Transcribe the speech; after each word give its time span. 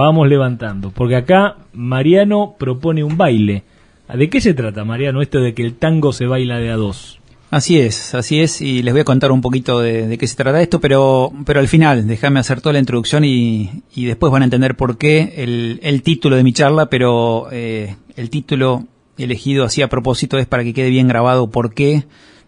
vamos 0.00 0.28
levantando, 0.28 0.90
porque 0.90 1.16
acá 1.16 1.56
Mariano 1.72 2.56
propone 2.58 3.04
un 3.04 3.16
baile. 3.16 3.64
¿De 4.12 4.28
qué 4.28 4.40
se 4.40 4.54
trata, 4.54 4.84
Mariano, 4.84 5.22
esto 5.22 5.40
de 5.40 5.54
que 5.54 5.62
el 5.62 5.74
tango 5.74 6.12
se 6.12 6.26
baila 6.26 6.58
de 6.58 6.70
a 6.70 6.76
dos? 6.76 7.20
Así 7.50 7.78
es, 7.78 8.14
así 8.14 8.40
es, 8.40 8.60
y 8.60 8.82
les 8.82 8.94
voy 8.94 9.00
a 9.00 9.04
contar 9.04 9.32
un 9.32 9.40
poquito 9.40 9.80
de, 9.80 10.16
qué 10.18 10.26
se 10.26 10.36
trata 10.36 10.62
esto, 10.62 10.80
pero, 10.80 11.32
pero 11.44 11.58
al 11.58 11.66
final, 11.66 12.06
déjame 12.06 12.38
hacer 12.38 12.60
toda 12.60 12.74
la 12.74 12.78
introducción 12.78 13.24
y, 13.24 13.82
y 13.94 14.04
después 14.04 14.32
van 14.32 14.42
a 14.42 14.44
entender 14.44 14.76
por 14.76 14.98
qué 14.98 15.34
el, 15.36 15.80
el 15.82 16.02
título 16.02 16.36
de 16.36 16.44
mi 16.44 16.52
charla, 16.52 16.86
pero 16.86 17.48
eh, 17.50 17.96
el 18.16 18.30
título 18.30 18.84
elegido 19.18 19.64
así 19.64 19.82
a 19.82 19.88
propósito 19.88 20.38
es 20.38 20.46
para 20.46 20.62
que 20.62 20.74
quede 20.74 20.90
bien 20.90 21.08
grabado 21.08 21.50
por 21.50 21.74
qué 21.74 22.04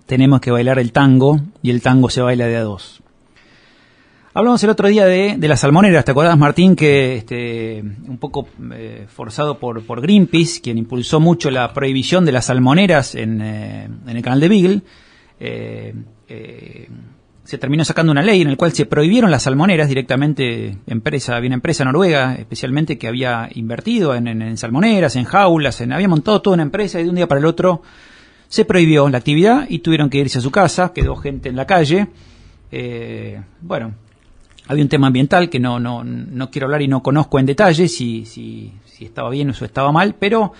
tenemos 0.07 0.41
que 0.41 0.53
bailar 0.53 0.79
el 0.79 0.93
tango 0.93 1.41
y 1.62 1.71
el 1.71 1.82
tango 1.82 2.09
se 2.09 2.23
baila 2.23 2.46
de 2.46 2.57
a 2.57 2.62
dos. 2.62 3.02
Hablamos 4.34 4.64
el 4.64 4.70
otro 4.70 4.88
día 4.88 5.04
de, 5.04 5.36
las 5.46 5.60
salmoneras, 5.60 6.06
¿te 6.06 6.12
acuerdas 6.12 6.38
Martín 6.38 6.74
que 6.74 7.16
este, 7.16 7.82
un 7.82 8.16
poco 8.16 8.48
eh, 8.72 9.04
forzado 9.06 9.59
por, 9.59 10.00
Greenpeace, 10.00 10.62
quien 10.62 10.78
impulsó 10.78 11.20
mucho 11.20 11.50
la 11.50 11.74
prohibición 11.74 12.24
de 12.24 12.32
las 12.32 12.46
salmoneras 12.46 13.14
en, 13.14 13.42
eh, 13.42 13.90
el 14.06 14.23
canal 14.23 14.40
de 14.40 14.48
Beagle, 14.48 14.80
eh, 15.38 16.88
se 17.45 17.59
terminó 17.59 17.84
sacando 17.84 18.10
una 18.10 18.23
ley 18.23 18.40
en 18.40 18.48
la 18.48 18.56
cual 18.56 18.73
se 18.73 18.87
prohibieron 18.87 19.30
las 19.30 19.42
salmoneras 19.42 19.88
directamente, 19.88 20.78
empresa, 20.87 21.38
bien 21.38 21.52
empresa 21.52 21.84
noruega, 21.84 22.34
especialmente 22.37 22.96
que 22.96 23.09
había 23.09 23.51
invertido 23.52 24.14
en, 24.14 24.28
en, 24.28 24.56
salmoneras, 24.56 25.14
en 25.16 25.24
jaulas, 25.24 25.82
en, 25.82 25.92
había 25.92 26.09
montado 26.09 26.40
toda 26.40 26.54
una 26.54 26.62
empresa 26.62 26.98
y 26.98 27.04
de 27.04 27.10
un 27.10 27.16
día 27.16 27.28
para 27.28 27.40
el 27.40 27.45
otro 27.45 27.82
se 28.48 28.64
prohibió 28.64 29.10
la 29.10 29.18
actividad 29.18 29.66
y 29.68 29.80
tuvieron 29.80 30.09
que 30.09 30.18
irse 30.18 30.38
a 30.38 30.40
su 30.40 30.51
casa, 30.51 30.95
quedó 30.95 31.16
gente 31.16 31.51
en 31.51 31.56
la 31.56 31.66
calle. 31.66 32.06
bueno, 33.60 33.92
había 34.66 34.83
un 34.83 34.89
tema 34.89 35.09
ambiental 35.09 35.51
que 35.51 35.59
no, 35.59 35.80
no, 35.80 36.05
no 36.05 36.51
quiero 36.51 36.66
hablar 36.66 36.83
y 36.83 36.89
no 36.89 37.02
conozco 37.02 37.39
en 37.39 37.47
detalle 37.47 37.89
si, 37.89 38.25
si, 38.27 38.73
si 38.85 39.05
estaba 39.05 39.30
bien 39.30 39.51
o 39.51 39.52
estaba 39.52 39.93
mal, 39.93 40.15
pero 40.19 40.52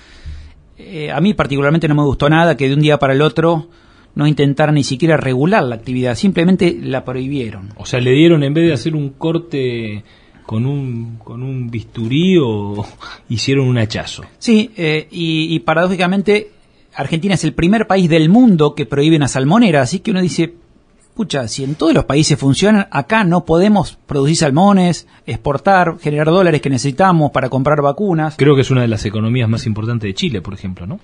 eh, 0.79 1.11
a 1.11 1.21
mí 1.21 1.35
particularmente 1.35 1.89
no 1.89 1.95
me 1.95 2.03
gustó 2.03 2.29
nada 2.29 2.57
que 2.57 2.69
de 2.69 2.75
un 2.75 2.81
día 2.81 2.99
para 2.99 3.13
el 3.13 3.23
otro 3.23 3.69
no 4.15 4.27
intentaran 4.27 4.75
ni 4.75 4.85
siquiera 4.85 5.17
regular 5.17 5.63
la 5.63 5.77
actividad, 5.77 6.15
simplemente 6.17 6.77
la 6.81 7.05
prohibieron. 7.05 7.71
O 7.77 7.87
sea, 7.87 8.01
le 8.01 8.13
dieron 8.13 8.43
en 8.43 8.53
vez 8.53 8.67
de 8.67 8.73
hacer 8.75 8.95
un 8.95 9.11
corte 9.11 10.05
con 10.45 10.67
un, 10.67 11.17
con 11.17 11.43
un 11.43 11.71
bisturí 11.71 12.37
o 12.39 12.85
hicieron 13.29 13.69
un 13.69 13.79
hachazo. 13.79 14.25
Sí, 14.39 14.71
eh, 14.77 15.09
y, 15.11 15.55
y, 15.55 15.61
paradójicamente 15.61 16.51
Argentina 16.95 17.35
es 17.35 17.45
el 17.45 17.55
primer 17.55 17.87
país 17.87 18.09
del 18.11 18.29
mundo 18.29 18.75
que 18.75 18.85
prohíbe 18.85 19.17
una 19.17 19.29
salmonera, 19.29 19.81
así 19.81 20.01
que 20.01 20.11
uno 20.11 20.21
dice, 20.21 20.53
Pucha, 21.15 21.47
si 21.47 21.63
en 21.63 21.75
todos 21.75 21.93
los 21.93 22.07
países 22.07 22.39
funcionan, 22.39 22.89
acá 22.91 23.25
no 23.25 23.45
podemos 23.45 23.99
producir 24.07 24.37
salmones, 24.37 25.07
exportar, 25.27 25.99
generar 26.01 26.29
dólares 26.29 26.63
que 26.63 26.71
necesitamos 26.71 27.31
para 27.33 27.51
comprar 27.51 27.83
vacunas. 27.83 28.37
Creo 28.39 28.55
que 28.55 28.63
es 28.63 28.71
una 28.71 28.81
de 28.81 28.89
las 28.89 29.05
economías 29.05 29.49
más 29.49 29.67
importantes 29.67 30.09
de 30.09 30.15
Chile, 30.15 30.41
por 30.41 30.55
ejemplo, 30.55 30.87
¿no? 30.87 31.01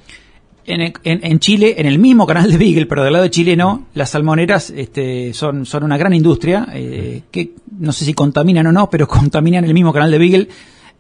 En, 0.71 1.39
Chile, 1.39 1.77
en 1.79 1.87
el 1.87 1.99
mismo 1.99 2.27
canal 2.27 2.51
de 2.51 2.59
Beagle, 2.59 2.85
pero 2.85 3.03
del 3.03 3.15
lado 3.15 3.23
de 3.23 3.31
Chile 3.31 3.57
no, 3.57 3.87
las 3.95 4.11
salmoneras 4.11 4.69
este, 4.69 5.33
son, 5.33 5.65
son 5.65 5.83
una 5.83 5.97
gran 5.97 6.13
industria 6.13 6.69
eh, 6.75 7.23
que 7.31 7.55
no 7.79 7.91
sé 7.93 8.05
si 8.05 8.13
contaminan 8.13 8.67
o 8.67 8.73
no, 8.73 8.91
pero 8.91 9.09
contaminan 9.09 9.65
el 9.65 9.73
mismo 9.73 9.95
canal 9.95 10.11
de 10.11 10.19
Beagle. 10.19 10.49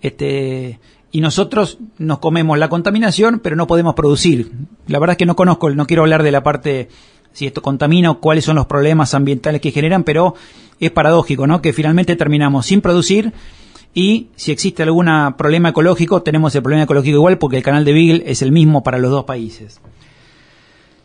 Este, 0.00 0.78
y 1.10 1.20
nosotros 1.20 1.78
nos 1.98 2.18
comemos 2.18 2.58
la 2.58 2.68
contaminación, 2.68 3.40
pero 3.40 3.56
no 3.56 3.66
podemos 3.66 3.94
producir. 3.94 4.52
La 4.86 4.98
verdad 4.98 5.12
es 5.12 5.18
que 5.18 5.26
no 5.26 5.36
conozco, 5.36 5.70
no 5.70 5.86
quiero 5.86 6.02
hablar 6.02 6.22
de 6.22 6.32
la 6.32 6.42
parte 6.42 6.88
si 7.32 7.46
esto 7.46 7.62
contamina 7.62 8.10
o 8.10 8.20
cuáles 8.20 8.44
son 8.44 8.56
los 8.56 8.66
problemas 8.66 9.14
ambientales 9.14 9.60
que 9.60 9.70
generan, 9.70 10.04
pero 10.04 10.34
es 10.80 10.90
paradójico, 10.90 11.46
¿no? 11.46 11.60
Que 11.62 11.72
finalmente 11.72 12.16
terminamos 12.16 12.66
sin 12.66 12.80
producir 12.80 13.32
y 13.94 14.28
si 14.36 14.52
existe 14.52 14.82
algún 14.82 15.06
problema 15.36 15.70
ecológico, 15.70 16.22
tenemos 16.22 16.54
el 16.54 16.62
problema 16.62 16.84
ecológico 16.84 17.16
igual 17.16 17.38
porque 17.38 17.56
el 17.56 17.62
canal 17.62 17.84
de 17.84 17.92
Beagle 17.92 18.22
es 18.26 18.42
el 18.42 18.52
mismo 18.52 18.82
para 18.82 18.98
los 18.98 19.10
dos 19.10 19.24
países. 19.24 19.80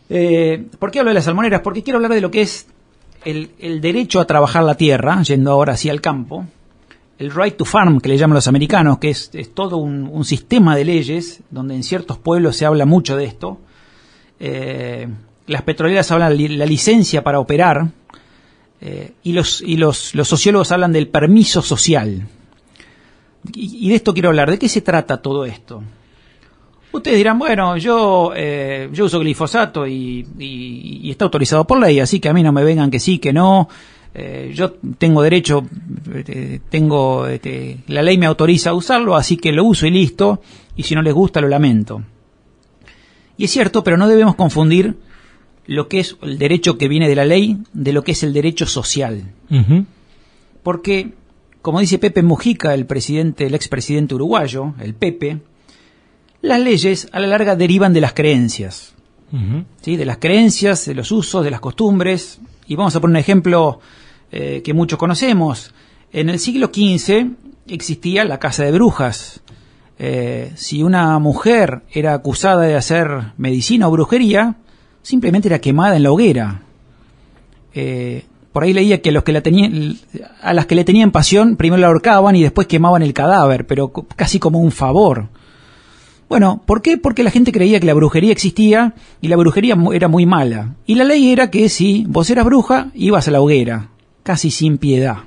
Eh, 0.10 0.68
¿Por 0.78 0.92
qué 0.92 1.00
hablo 1.00 1.10
de 1.10 1.16
las 1.16 1.24
salmoneras? 1.24 1.62
Porque 1.62 1.82
quiero 1.82 1.98
hablar 1.98 2.14
de 2.14 2.22
lo 2.22 2.30
que 2.30 2.42
es 2.42 2.68
el, 3.26 3.82
derecho 3.82 4.20
a 4.20 4.28
trabajar 4.28 4.64
la 4.64 4.76
tierra, 4.76 5.22
yendo 5.24 5.52
ahora 5.52 5.74
hacia 5.74 5.92
el 5.92 6.02
campo, 6.02 6.46
el 7.18 7.34
right 7.34 7.56
to 7.56 7.66
farm, 7.66 8.00
que 8.00 8.10
le 8.10 8.18
llaman 8.18 8.36
los 8.36 8.48
americanos, 8.48 8.98
que 9.00 9.10
es, 9.10 9.32
todo 9.54 9.78
un, 9.78 10.26
sistema 10.26 10.76
de 10.76 10.86
leyes, 10.86 11.42
donde 11.50 11.76
en 11.76 11.84
ciertos 11.84 12.18
pueblos 12.18 12.58
se 12.58 12.66
habla 12.66 12.86
mucho 12.86 13.16
de 13.16 13.26
esto. 13.26 13.60
Eh, 14.40 15.08
las 15.48 15.62
petroleras 15.64 16.12
hablan 16.12 16.38
de 16.38 16.50
la 16.50 16.66
licencia 16.66 17.24
para 17.24 17.40
operar 17.40 17.88
eh, 18.82 19.14
y, 19.24 19.34
los, 19.34 19.62
y 19.62 19.78
los, 19.78 20.14
los, 20.14 20.28
sociólogos 20.28 20.72
hablan 20.72 20.92
del 20.92 21.08
permiso 21.08 21.62
social. 21.62 22.28
Y, 23.54 23.90
de 23.90 23.96
esto 23.96 24.14
quiero 24.14 24.30
hablar. 24.30 24.50
¿De 24.52 24.60
qué 24.60 24.70
se 24.70 24.82
trata 24.82 25.22
todo 25.22 25.46
esto? 25.46 25.84
Ustedes 26.92 27.18
dirán, 27.18 27.40
bueno, 27.40 27.76
yo, 27.78 28.32
eh, 28.36 28.90
yo 28.92 29.06
uso 29.06 29.20
glifosato 29.20 29.88
y, 29.88 31.10
está 31.10 31.26
autorizado 31.26 31.66
por 31.66 31.80
ley, 31.80 32.00
así 32.00 32.20
que 32.20 32.30
a 32.30 32.34
mí 32.34 32.44
no 32.44 32.52
me 32.52 32.64
vengan 32.64 32.92
que 32.92 33.00
sí, 33.00 33.20
que 33.20 33.34
no. 33.34 33.68
Eh, 34.16 34.52
yo 34.54 34.74
tengo 34.98 35.24
derecho, 35.24 35.66
tengo, 36.70 37.26
este, 37.26 37.80
la 37.88 38.04
ley 38.04 38.18
me 38.18 38.28
autoriza 38.28 38.70
a 38.70 38.74
usarlo, 38.74 39.16
así 39.16 39.38
que 39.38 39.52
lo 39.52 39.64
uso 39.64 39.88
y 39.88 39.92
listo. 39.92 40.42
Y 40.76 40.84
si 40.84 40.94
no 40.94 41.02
les 41.02 41.14
gusta, 41.14 41.42
lo 41.42 41.48
lamento. 41.48 42.04
Y 43.38 43.46
es 43.46 43.52
cierto, 43.52 43.84
pero 43.84 43.98
no 43.98 44.08
debemos 44.08 44.36
confundir 44.36 44.96
lo 45.66 45.88
que 45.88 46.00
es 46.00 46.18
el 46.22 46.38
derecho 46.38 46.78
que 46.78 46.88
viene 46.88 47.08
de 47.08 47.16
la 47.16 47.26
ley 47.26 47.58
de 47.74 47.94
lo 47.94 48.04
que 48.04 48.12
es 48.14 48.24
el 48.24 48.34
derecho 48.34 48.66
social. 48.66 49.32
Porque, 50.64 51.14
como 51.62 51.80
dice 51.80 52.00
Pepe 52.00 52.24
Mujica, 52.24 52.74
el 52.74 52.86
presidente, 52.86 53.46
el 53.46 53.56
expresidente 53.56 54.16
uruguayo, 54.16 54.74
el 54.80 54.94
Pepe, 54.94 55.40
las 56.42 56.60
leyes 56.60 57.08
a 57.12 57.20
la 57.20 57.28
larga 57.28 57.56
derivan 57.56 57.94
de 57.94 58.02
las 58.02 58.14
creencias. 58.14 58.94
¿sí? 59.82 59.96
De 59.96 60.06
las 60.06 60.18
creencias, 60.18 60.86
de 60.86 60.96
los 60.96 61.12
usos, 61.12 61.44
de 61.44 61.52
las 61.52 61.60
costumbres. 61.60 62.40
Y 62.68 62.76
vamos 62.76 62.96
a 62.96 63.02
poner 63.02 63.14
un 63.16 63.20
ejemplo 63.20 63.80
eh, 64.32 64.62
que 64.64 64.74
muchos 64.74 65.00
conocemos. 65.00 65.74
En 66.12 66.30
el 66.30 66.40
siglo 66.40 66.68
XV 66.68 67.32
existía 67.68 68.26
la 68.26 68.40
casa 68.40 68.64
de 68.64 68.72
brujas. 68.72 69.42
Eh, 70.00 70.52
si 70.56 70.84
una 70.84 71.18
mujer 71.20 71.84
era 71.92 72.14
acusada 72.14 72.64
de 72.64 72.76
hacer 72.76 73.34
medicina 73.38 73.88
o 73.88 73.92
brujería, 73.92 74.56
simplemente 75.04 75.48
era 75.48 75.60
quemada 75.60 75.96
en 75.96 76.04
la 76.04 76.12
hoguera. 76.12 76.62
Eh, 77.76 78.26
por 78.52 78.64
ahí 78.64 78.74
leía 78.74 79.02
que, 79.02 79.12
los 79.12 79.24
que 79.24 79.32
la 79.32 79.42
tenían, 79.42 79.98
a 80.42 80.54
las 80.54 80.66
que 80.66 80.76
le 80.76 80.84
tenían 80.84 81.12
pasión 81.12 81.56
primero 81.56 81.82
la 81.82 81.88
ahorcaban 81.88 82.36
y 82.36 82.42
después 82.42 82.68
quemaban 82.68 83.04
el 83.04 83.14
cadáver, 83.14 83.68
pero 83.68 83.92
casi 83.92 84.40
como 84.40 84.60
un 84.60 84.72
favor. 84.72 85.28
Bueno, 86.30 86.62
¿por 86.66 86.82
qué? 86.82 86.98
Porque 86.98 87.24
la 87.24 87.32
gente 87.32 87.52
creía 87.52 87.80
que 87.80 87.86
la 87.86 87.94
brujería 87.94 88.32
existía 88.32 88.96
y 89.22 89.28
la 89.28 89.36
brujería 89.36 89.76
era 89.94 90.08
muy 90.08 90.26
mala. 90.26 90.76
Y 90.86 90.96
la 90.96 91.04
ley 91.04 91.32
era 91.32 91.52
que 91.52 91.70
si 91.70 92.06
vos 92.08 92.30
eras 92.30 92.46
bruja, 92.46 92.90
ibas 92.96 93.28
a 93.28 93.32
la 93.32 93.42
hoguera, 93.42 93.90
casi 94.24 94.50
sin 94.50 94.78
piedad. 94.78 95.18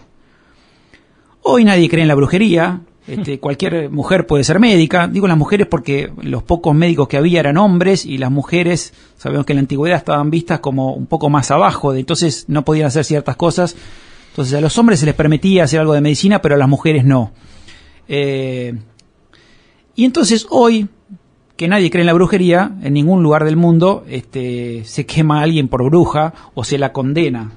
Hoy 1.43 1.65
nadie 1.65 1.89
cree 1.89 2.03
en 2.03 2.09
la 2.09 2.15
brujería, 2.15 2.81
este, 3.06 3.39
cualquier 3.39 3.91
mujer 3.91 4.27
puede 4.27 4.43
ser 4.43 4.59
médica. 4.59 5.06
Digo 5.06 5.28
las 5.28 5.37
mujeres 5.37 5.67
porque 5.69 6.11
los 6.22 6.43
pocos 6.43 6.75
médicos 6.75 7.09
que 7.09 7.17
había 7.17 7.41
eran 7.41 7.56
hombres 7.56 8.05
y 8.05 8.19
las 8.19 8.31
mujeres, 8.31 8.93
sabemos 9.17 9.47
que 9.47 9.53
en 9.53 9.59
la 9.59 9.61
antigüedad 9.61 9.99
estaban 9.99 10.31
vistas 10.31 10.61
como 10.61 10.94
un 10.94 11.06
poco 11.06 11.31
más 11.31 11.50
abajo, 11.50 11.93
de, 11.93 12.00
entonces 12.00 12.47
no 12.49 12.65
podían 12.65 12.87
hacer 12.87 13.05
ciertas 13.05 13.37
cosas. 13.37 13.77
Entonces 14.31 14.55
a 14.55 14.61
los 14.61 14.77
hombres 14.78 15.00
se 15.00 15.06
les 15.06 15.15
permitía 15.15 15.65
hacer 15.65 15.81
algo 15.81 15.95
de 15.95 16.00
medicina, 16.00 16.43
pero 16.43 16.56
a 16.56 16.59
las 16.59 16.69
mujeres 16.69 17.05
no. 17.05 17.33
Eh, 18.09 18.75
y 19.95 20.05
entonces 20.05 20.47
hoy, 20.50 20.89
que 21.56 21.69
nadie 21.69 21.91
cree 21.91 22.03
en 22.03 22.06
la 22.06 22.12
brujería, 22.12 22.77
en 22.83 22.93
ningún 22.93 23.22
lugar 23.22 23.45
del 23.45 23.56
mundo 23.56 24.05
este, 24.09 24.83
se 24.84 25.06
quema 25.06 25.41
a 25.41 25.43
alguien 25.45 25.69
por 25.69 25.83
bruja 25.84 26.34
o 26.55 26.65
se 26.65 26.77
la 26.77 26.93
condena 26.93 27.53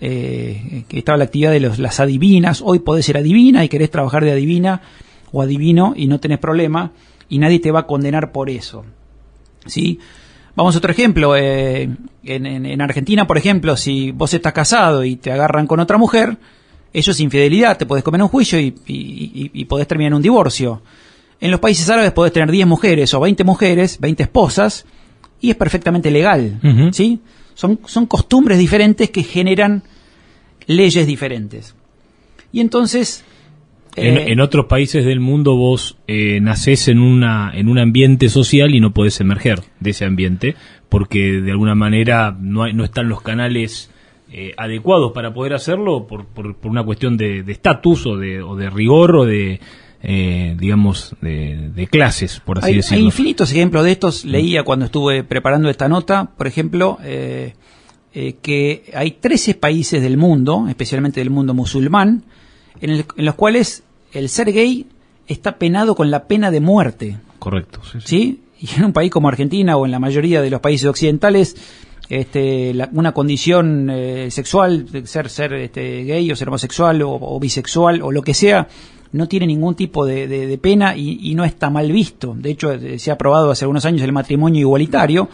eh, 0.00 0.84
que 0.88 0.98
estaba 0.98 1.18
la 1.18 1.24
actividad 1.24 1.52
de 1.52 1.60
los, 1.60 1.78
las 1.78 2.00
adivinas, 2.00 2.62
hoy 2.64 2.80
podés 2.80 3.06
ser 3.06 3.16
adivina 3.16 3.64
y 3.64 3.68
querés 3.68 3.90
trabajar 3.90 4.24
de 4.24 4.32
adivina 4.32 4.82
o 5.32 5.42
adivino 5.42 5.94
y 5.96 6.06
no 6.06 6.20
tenés 6.20 6.38
problema 6.38 6.92
y 7.28 7.38
nadie 7.38 7.58
te 7.58 7.70
va 7.70 7.80
a 7.80 7.86
condenar 7.86 8.32
por 8.32 8.50
eso. 8.50 8.84
¿Sí? 9.66 9.98
Vamos 10.56 10.74
a 10.74 10.78
otro 10.78 10.92
ejemplo. 10.92 11.36
Eh, 11.36 11.88
en, 12.24 12.80
Argentina, 12.80 13.26
por 13.26 13.38
ejemplo, 13.38 13.76
si 13.76 14.12
vos 14.12 14.32
estás 14.34 14.52
casado 14.52 15.04
y 15.04 15.16
te 15.16 15.32
agarran 15.32 15.66
con 15.66 15.80
otra 15.80 15.98
mujer, 15.98 16.36
eso 16.92 17.10
es 17.10 17.20
infidelidad, 17.20 17.76
te 17.76 17.86
podés 17.86 18.04
comer 18.04 18.22
un 18.22 18.28
juicio 18.28 18.60
y, 18.60 18.74
y, 18.86 19.64
podés 19.64 19.88
terminar 19.88 20.12
en 20.12 20.16
un 20.16 20.22
divorcio. 20.22 20.82
En 21.40 21.50
los 21.50 21.58
países 21.58 21.90
árabes 21.90 22.12
podés 22.12 22.32
tener 22.32 22.50
10 22.50 22.66
mujeres 22.66 23.12
o 23.14 23.20
20 23.20 23.42
mujeres, 23.42 23.98
20 23.98 24.22
esposas, 24.22 24.86
y 25.40 25.50
es 25.50 25.56
perfectamente 25.56 26.10
legal. 26.10 26.60
¿sí? 26.92 27.20
Son, 27.54 27.80
son 27.86 28.06
costumbres 28.06 28.58
diferentes 28.58 29.10
que 29.10 29.22
generan 29.22 29.82
leyes 30.66 31.06
diferentes. 31.06 31.74
Y 32.52 32.60
entonces... 32.60 33.24
En, 33.96 34.38
eh, 34.38 34.42
otros 34.42 34.66
países 34.66 35.04
del 35.04 35.20
mundo 35.20 35.54
vos 35.54 35.98
eh, 36.08 36.40
nacés 36.40 36.88
en, 36.88 36.98
una, 36.98 37.52
en 37.54 37.68
un 37.68 37.78
ambiente 37.78 38.28
social 38.28 38.74
y 38.74 38.80
no 38.80 38.92
podés 38.92 39.20
emerger 39.20 39.60
de 39.78 39.90
ese 39.90 40.04
ambiente 40.04 40.56
porque 40.88 41.40
de 41.40 41.52
alguna 41.52 41.76
manera 41.76 42.36
no, 42.36 42.64
hay, 42.64 42.72
no 42.72 42.82
están 42.82 43.08
los 43.08 43.22
canales 43.22 43.92
eh, 44.32 44.52
adecuados 44.56 45.12
para 45.12 45.32
poder 45.32 45.54
hacerlo 45.54 46.08
por, 46.08 46.26
por, 46.26 46.56
una 46.64 46.82
cuestión 46.82 47.16
de 47.16 47.44
estatus 47.46 48.04
o, 48.06 48.16
de, 48.16 48.42
o 48.42 48.56
de 48.56 48.68
rigor 48.68 49.14
o 49.14 49.24
de 49.26 49.60
eh, 50.06 50.54
digamos, 50.58 51.16
de, 51.22 51.88
clases, 51.90 52.38
por 52.38 52.58
así 52.58 52.66
hay, 52.66 52.76
decirlo. 52.76 52.98
Hay 52.98 53.04
infinitos 53.04 53.50
ejemplos 53.50 53.84
de 53.84 53.92
estos. 53.92 54.26
Leía 54.26 54.62
cuando 54.62 54.84
estuve 54.84 55.24
preparando 55.24 55.70
esta 55.70 55.88
nota, 55.88 56.30
por 56.36 56.46
ejemplo, 56.46 56.98
eh, 57.02 57.54
eh, 58.12 58.34
que 58.42 58.92
hay 58.94 59.12
13 59.12 59.54
países 59.54 60.02
del 60.02 60.18
mundo, 60.18 60.66
especialmente 60.68 61.20
del 61.20 61.30
mundo 61.30 61.54
musulmán, 61.54 62.22
en, 62.82 63.06
los 63.16 63.34
cuales 63.34 63.82
el 64.12 64.28
ser 64.28 64.52
gay 64.52 64.86
está 65.26 65.56
penado 65.56 65.94
con 65.94 66.10
la 66.10 66.24
pena 66.24 66.50
de 66.50 66.60
muerte. 66.60 67.16
Correcto. 67.38 67.80
Sí, 68.04 68.42
Y 68.60 68.74
en 68.76 68.84
un 68.84 68.92
país 68.92 69.10
como 69.10 69.28
Argentina 69.28 69.78
o 69.78 69.86
en 69.86 69.90
la 69.90 70.00
mayoría 70.00 70.42
de 70.42 70.50
los 70.50 70.60
países 70.60 70.86
occidentales, 70.86 71.56
este, 72.10 72.74
una 72.92 73.12
condición 73.12 73.90
sexual, 74.28 74.86
ser, 75.04 75.30
ser 75.30 75.54
este, 75.54 76.04
gay 76.04 76.30
o 76.30 76.36
ser 76.36 76.48
homosexual 76.48 77.00
o, 77.02 77.40
bisexual 77.40 78.02
o 78.02 78.12
lo 78.12 78.20
que 78.20 78.34
sea, 78.34 78.68
no 79.14 79.28
tiene 79.28 79.46
ningún 79.46 79.76
tipo 79.76 80.04
de, 80.04 80.58
pena 80.60 80.96
y, 80.96 81.34
no 81.36 81.44
está 81.44 81.70
mal 81.70 81.90
visto. 81.92 82.34
De 82.36 82.50
hecho, 82.50 82.72
eh, 82.72 82.98
se 82.98 83.12
ha 83.12 83.14
aprobado 83.14 83.52
hace 83.52 83.64
algunos 83.64 83.84
años 83.84 84.02
el 84.02 84.12
matrimonio 84.12 84.60
igualitario, 84.60 85.28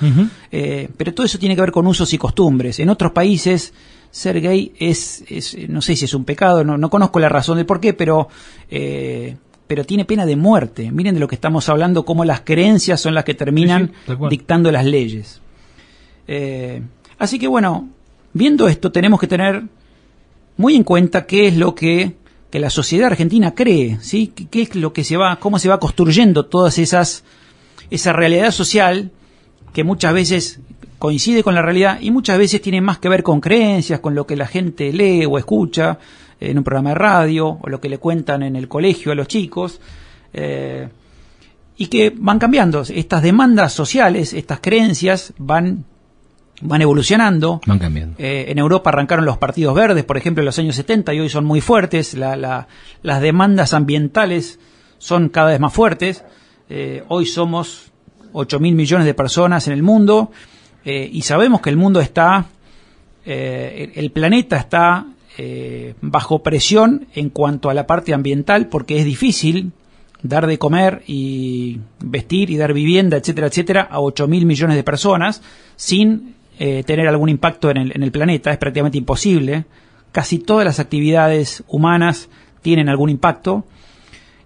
eh, 0.53 0.89
pero 0.99 1.15
todo 1.15 1.25
eso 1.25 1.39
tiene 1.39 1.55
que 1.55 1.63
ver 1.63 1.73
con 1.73 1.87
usos 1.87 2.13
y 2.13 2.19
costumbres. 2.19 2.79
En 2.79 2.91
otros 2.91 3.13
países, 3.13 3.73
ser 4.11 4.43
gay 4.43 4.73
es, 4.79 5.25
no 5.69 5.81
sé 5.81 5.97
si 5.97 6.05
es 6.05 6.13
un 6.13 6.25
pecado, 6.25 6.63
no, 6.63 6.91
conozco 6.91 7.19
la 7.21 7.31
razón 7.31 7.57
de 7.57 7.65
por 7.65 7.81
qué, 7.81 7.95
pero... 7.95 8.29
Eh, 8.71 9.37
pero 9.67 9.85
tiene 9.87 10.05
pena 10.05 10.27
de 10.27 10.35
muerte. 10.35 10.91
Miren 10.91 11.15
de 11.15 11.21
lo 11.21 11.29
que 11.29 11.37
estamos 11.37 11.69
hablando, 11.69 12.05
cómo 12.05 12.25
las 12.25 12.41
creencias 12.41 13.01
son 13.01 13.15
las 13.15 13.23
que 13.23 13.35
terminan 13.35 13.93
dictando 14.29 14.73
las 14.73 14.85
leyes. 14.85 15.41
así 17.19 17.39
que 17.39 17.47
bueno, 17.47 17.89
viendo 18.33 18.67
esto 18.67 18.91
tenemos 18.91 19.21
que 19.21 19.29
tener 19.29 19.63
muy 20.57 20.75
en 20.75 20.83
cuenta 20.83 21.25
qué 21.25 21.47
es 21.47 21.57
lo 21.57 21.77
que 21.77 22.17
que 22.51 22.59
la 22.59 22.71
sociedad 22.71 23.07
argentina 23.07 23.55
cree, 23.55 23.99
¿sí? 24.01 24.29
¿Qué, 24.29 24.63
es 24.63 24.75
lo 24.75 24.93
que 24.93 25.05
se 25.05 25.17
va, 25.17 25.37
cómo 25.37 25.59
se 25.59 25.69
va 25.69 25.79
construyendo 25.79 26.47
todas 26.47 26.79
esas, 26.79 27.25
esa 27.91 28.13
realidad 28.13 28.51
social 28.51 29.13
que 29.73 29.85
muchas 29.85 30.13
veces 30.13 30.61
coincide 30.99 31.43
con 31.43 31.55
la 31.55 31.63
realidad 31.63 31.99
y 32.01 32.11
muchas 32.11 32.39
veces 32.39 32.61
tiene 32.61 32.81
más 32.81 32.99
que 32.99 33.09
ver 33.09 33.23
con 33.23 33.41
creencias, 33.41 34.01
con 34.01 34.15
lo 34.15 34.27
que 34.27 34.37
la 34.37 34.47
gente 34.47 34.93
lee 34.93 35.25
o 35.25 35.39
escucha 35.39 35.99
en 36.41 36.59
un 36.59 36.65
programa 36.65 36.91
de 36.91 36.97
radio 36.97 37.59
o 37.61 37.69
lo 37.69 37.81
que 37.81 37.89
le 37.89 37.99
cuentan 37.99 38.43
en 38.43 38.57
el 38.57 38.69
colegio 38.69 39.13
a 39.13 39.15
los 39.15 39.29
chicos. 39.29 39.81
Eh, 40.33 40.89
y 41.77 41.87
que 41.87 42.13
van 42.15 42.39
cambiando. 42.39 42.83
Estas 42.83 43.23
demandas 43.23 43.73
sociales, 43.73 44.35
estas 44.35 44.61
creencias 44.61 45.33
van 45.39 45.87
van 46.61 46.83
evolucionando. 46.83 47.61
Van 47.67 47.79
cambiando. 47.79 48.17
Eh, 48.19 48.47
en 48.49 48.59
Europa 48.59 48.91
arrancaron 48.91 49.25
los 49.25 49.39
partidos 49.39 49.75
verdes, 49.75 50.05
por 50.05 50.17
ejemplo, 50.17 50.43
en 50.43 50.47
los 50.47 50.59
años 50.59 50.77
70 50.77 51.15
y 51.15 51.21
hoy 51.21 51.29
son 51.29 51.45
muy 51.45 51.61
fuertes. 51.61 52.15
las 52.15 53.21
demandas 53.21 53.75
ambientales 53.75 54.59
son 54.99 55.29
cada 55.29 55.51
vez 55.51 55.61
más 55.61 55.73
fuertes. 55.73 56.25
Eh, 56.69 57.03
hoy 57.09 57.27
somos 57.27 57.91
8 58.33 58.61
mil 58.61 58.75
millones 58.75 59.07
de 59.07 59.15
personas 59.15 59.67
en 59.67 59.73
el 59.73 59.83
mundo 59.83 60.31
eh, 60.85 61.09
y 61.11 61.23
sabemos 61.23 61.61
que 61.61 61.71
el 61.71 61.77
mundo 61.77 62.01
está, 62.01 62.47
el 63.25 64.11
planeta 64.13 64.57
está 64.57 65.07
bajo 66.03 66.43
presión 66.43 67.07
en 67.15 67.31
cuanto 67.31 67.71
a 67.71 67.75
la 67.75 67.87
parte 67.87 68.13
ambiental 68.13 68.67
porque 68.67 68.99
es 68.99 69.05
difícil 69.07 69.73
dar 70.23 70.47
de 70.47 70.59
comer 70.59 71.03
y 71.07 71.81
vestir 72.01 72.51
y 72.51 72.57
dar 72.57 72.75
vivienda, 72.75 73.17
etcétera, 73.17 73.47
etcétera, 73.47 73.89
a 73.91 74.01
8 74.01 74.29
mil 74.29 74.45
millones 74.45 74.77
de 74.77 74.85
personas 74.85 75.43
sin 75.77 76.35
eh, 76.63 76.85
tener 76.85 77.09
algún 77.09 77.31
impacto 77.31 77.71
en 77.71 77.79
el, 77.79 78.13
planeta, 78.13 78.51
es 78.51 78.59
prácticamente 78.59 78.99
imposible. 78.99 79.65
Casi 80.13 80.39
todas 80.39 80.67
las 80.67 80.79
actividades 80.79 81.65
humanas 81.69 82.29
tienen 82.61 82.91
algún 82.91 83.09
impacto. 83.09 83.65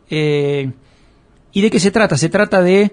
Eh, 0.08 0.70
¿Y 1.50 1.60
de 1.60 1.70
qué 1.70 1.80
se 1.80 1.90
trata? 1.90 2.16
Se 2.16 2.28
trata 2.28 2.62
de 2.62 2.92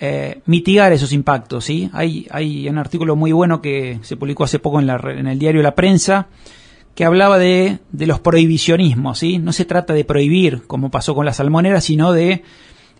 eh, 0.00 0.40
mitigar 0.46 0.90
esos 0.90 1.12
impactos. 1.12 1.66
¿sí? 1.66 1.90
Hay, 1.92 2.28
hay 2.30 2.66
un 2.66 2.78
artículo 2.78 3.14
muy 3.14 3.30
bueno 3.30 3.60
que 3.60 3.98
se 4.00 4.16
publicó 4.16 4.44
hace 4.44 4.58
poco 4.58 4.80
en, 4.80 4.88
en 4.88 5.26
el 5.26 5.38
diario 5.38 5.60
La 5.60 5.74
Prensa 5.74 6.28
que 6.94 7.04
hablaba 7.04 7.38
de, 7.38 7.80
de, 7.92 8.06
los 8.06 8.20
prohibicionismos. 8.20 9.18
¿sí? 9.18 9.36
No 9.36 9.52
se 9.52 9.66
trata 9.66 9.92
de 9.92 10.06
prohibir, 10.06 10.62
como 10.66 10.90
pasó 10.90 11.14
con 11.14 11.26
las 11.26 11.36
salmoneras, 11.36 11.84
sino 11.84 12.14
de, 12.14 12.42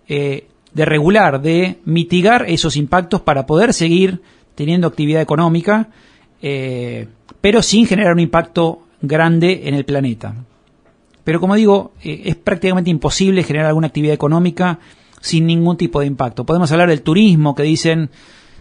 de 0.06 0.84
regular, 0.84 1.40
de 1.40 1.78
mitigar 1.87 2.44
esos 2.46 2.76
impactos 2.76 3.22
para 3.22 3.46
poder 3.46 3.72
seguir 3.72 4.20
teniendo 4.60 4.88
actividad 4.88 5.22
económica, 5.22 5.88
eh, 6.42 7.08
pero 7.40 7.62
sin 7.62 7.86
generar 7.86 8.12
un 8.12 8.20
impacto 8.20 8.80
grande 9.00 9.62
en 9.64 9.74
el 9.74 9.86
planeta. 9.86 10.34
Pero 11.24 11.40
como 11.40 11.54
digo, 11.54 11.92
eh, 12.04 12.24
es 12.26 12.36
prácticamente 12.36 12.90
imposible 12.90 13.42
generar 13.42 13.68
alguna 13.68 13.86
actividad 13.86 14.12
económica 14.12 14.78
sin 15.18 15.46
ningún 15.46 15.78
tipo 15.78 16.00
de 16.00 16.06
impacto. 16.08 16.44
Podemos 16.44 16.70
hablar 16.72 16.90
del 16.90 17.00
turismo, 17.00 17.54
que 17.54 17.62
dicen, 17.62 18.10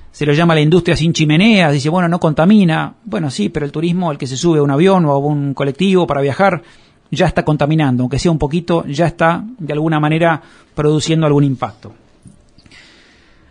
se 0.09 0.25
lo 0.25 0.31
llama 0.31 0.55
la 0.55 0.61
industria 0.61 0.95
sin 0.95 1.11
chimeneas, 1.11 1.73
dice, 1.73 1.89
bueno, 1.89 2.07
no 2.07 2.17
contamina. 2.17 2.93
Bueno, 3.03 3.29
sí, 3.29 3.49
pero 3.49 3.65
el 3.65 3.73
turismo, 3.73 4.09
el 4.09 4.17
que 4.17 4.27
se 4.27 4.37
sube 4.37 4.59
a 4.59 4.63
un 4.63 4.71
avión 4.71 5.03
o 5.03 5.11
a 5.11 5.17
un 5.17 5.53
colectivo 5.53 6.07
para 6.07 6.21
viajar, 6.21 6.63
ya 7.11 7.25
está 7.25 7.43
contaminando, 7.43 8.03
aunque 8.03 8.19
sea 8.19 8.31
un 8.31 8.39
poquito, 8.39 8.85
ya 8.85 9.05
está 9.05 9.43
de 9.57 9.73
alguna 9.73 9.99
manera 9.99 10.41
produciendo 10.73 11.27
algún 11.27 11.43
impacto. 11.43 11.91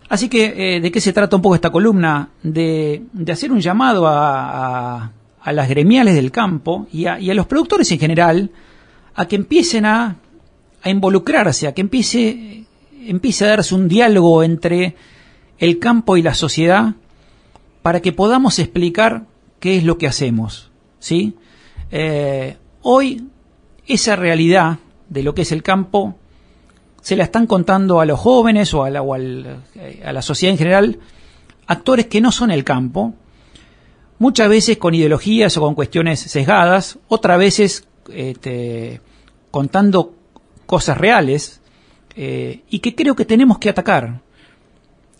Así 0.09 0.27
que, 0.27 0.75
eh, 0.75 0.81
¿de 0.81 0.91
qué 0.91 0.99
se 0.99 1.13
trata 1.13 1.35
un 1.35 1.41
poco 1.43 1.55
esta 1.55 1.69
columna? 1.69 2.29
De, 2.41 3.03
hacer 3.31 3.51
un 3.51 3.61
llamado 3.61 4.07
a, 4.07 5.11
las 5.45 5.69
gremiales 5.69 6.15
del 6.15 6.31
campo 6.31 6.87
y 6.91 7.05
a, 7.05 7.17
los 7.19 7.45
productores 7.45 7.91
en 7.91 7.99
general 7.99 8.51
a 9.15 9.27
que 9.27 9.35
empiecen 9.35 9.85
a, 9.85 10.17
involucrarse, 10.83 11.67
a 11.67 11.73
que 11.73 11.81
empiece, 11.81 12.65
empiece 13.05 13.45
a 13.45 13.49
darse 13.49 13.75
un 13.75 13.87
diálogo 13.87 14.43
entre 14.43 14.95
el 15.59 15.77
campo 15.77 16.17
y 16.17 16.23
la 16.23 16.33
sociedad 16.33 16.95
para 17.83 18.01
que 18.01 18.11
podamos 18.11 18.57
explicar 18.59 19.25
qué 19.59 19.77
es 19.77 19.83
lo 19.83 19.97
que 19.97 20.07
hacemos. 20.07 20.71
¿sí? 20.99 21.35
Eh, 21.91 22.57
hoy, 22.81 23.27
esa 23.85 24.15
realidad 24.15 24.79
de 25.07 25.21
lo 25.21 25.35
que 25.35 25.43
es 25.43 25.51
el 25.51 25.61
campo 25.61 26.15
se 27.01 27.15
la 27.15 27.23
están 27.23 27.47
contando 27.47 27.99
a 27.99 28.05
los 28.05 28.19
jóvenes 28.19 28.73
o 28.73 28.83
a 28.83 28.89
la, 28.89 29.01
eh, 29.75 30.03
a 30.05 30.13
la 30.13 30.21
sociedad 30.21 30.51
en 30.51 30.57
general 30.57 30.99
actores 31.67 32.07
que 32.07 32.19
no 32.19 32.31
son 32.31 32.49
el 32.49 32.63
campo, 32.63 33.13
muchas 34.17 34.49
veces 34.49 34.77
con 34.77 34.95
ideologías 34.95 35.55
o 35.55 35.61
con 35.61 35.75
cuestiones 35.75 36.19
sesgadas, 36.19 36.97
otras 37.07 37.37
veces 37.37 37.87
este, 38.11 39.01
contando 39.51 40.15
cosas 40.65 40.97
reales 40.97 41.61
eh, 42.15 42.61
y 42.69 42.79
que 42.79 42.95
creo 42.95 43.15
que 43.15 43.25
tenemos 43.25 43.59
que 43.59 43.69
atacar. 43.69 44.21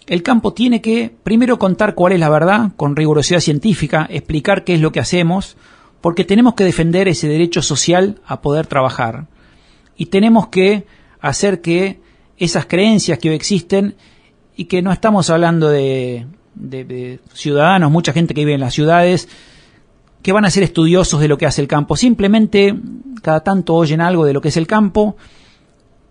El 0.08 0.24
campo 0.24 0.54
tiene 0.54 0.82
que 0.82 1.16
primero 1.22 1.60
contar 1.60 1.94
cuál 1.94 2.14
es 2.14 2.20
la 2.20 2.30
verdad 2.30 2.72
con 2.76 2.96
rigurosidad 2.96 3.42
científica, 3.42 4.08
explicar 4.10 4.64
qué 4.64 4.74
es 4.74 4.82
lo 4.82 4.92
que 4.92 5.00
hacemos, 5.00 5.56
porque 6.02 6.26
tenemos 6.26 6.56
que 6.56 6.64
defender 6.64 7.08
ese 7.08 7.28
derecho 7.28 7.62
social 7.62 8.22
a 8.26 8.42
poder 8.42 8.66
trabajar 8.66 9.28
y 9.98 10.08
tenemos 10.08 10.48
que 10.48 10.88
hacer 11.20 11.62
que 11.62 12.00
esas 12.38 12.66
creencias 12.66 13.20
que 13.20 13.30
hoy 13.30 13.36
existen 13.36 13.96
y 14.56 14.66
que 14.66 14.82
no 14.82 14.92
estamos 14.92 15.30
hablando 15.30 15.70
de, 15.70 16.28
ciudadanos, 17.34 17.92
mucha 17.92 18.14
gente 18.14 18.34
que 18.34 18.42
vive 18.42 18.56
en 18.56 18.60
las 18.60 18.74
ciudades, 18.74 19.30
que 20.22 20.34
van 20.34 20.46
a 20.46 20.50
ser 20.50 20.64
estudiosos 20.64 21.22
de 21.22 21.28
lo 21.28 21.38
que 21.38 21.46
hace 21.46 21.62
el 21.62 21.68
campo. 21.68 21.96
Simplemente 21.96 22.76
cada 23.22 23.42
tanto 23.42 23.76
oyen 23.76 24.02
algo 24.02 24.26
de 24.26 24.34
lo 24.34 24.42
que 24.42 24.50
es 24.50 24.58
el 24.58 24.68
campo 24.68 25.16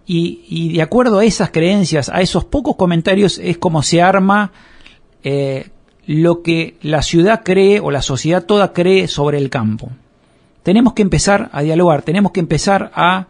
y, 0.06 0.72
de 0.72 0.80
acuerdo 0.80 1.18
a 1.18 1.24
esas 1.24 1.50
creencias, 1.50 2.08
a 2.08 2.22
esos 2.22 2.46
pocos 2.46 2.76
comentarios, 2.76 3.38
es 3.38 3.58
como 3.58 3.82
se 3.82 4.00
arma 4.00 4.52
eh, 5.22 5.68
lo 6.06 6.42
que 6.42 6.78
la 6.80 7.02
ciudad 7.02 7.42
cree 7.44 7.80
o 7.80 7.90
la 7.90 8.00
sociedad 8.00 8.44
toda 8.44 8.72
cree 8.72 9.08
sobre 9.08 9.36
el 9.36 9.50
campo. 9.50 9.90
Tenemos 10.62 10.94
que 10.94 11.02
empezar 11.02 11.50
a 11.52 11.60
dialogar, 11.60 12.00
tenemos 12.00 12.32
que 12.32 12.40
empezar 12.40 12.90
a 12.94 13.26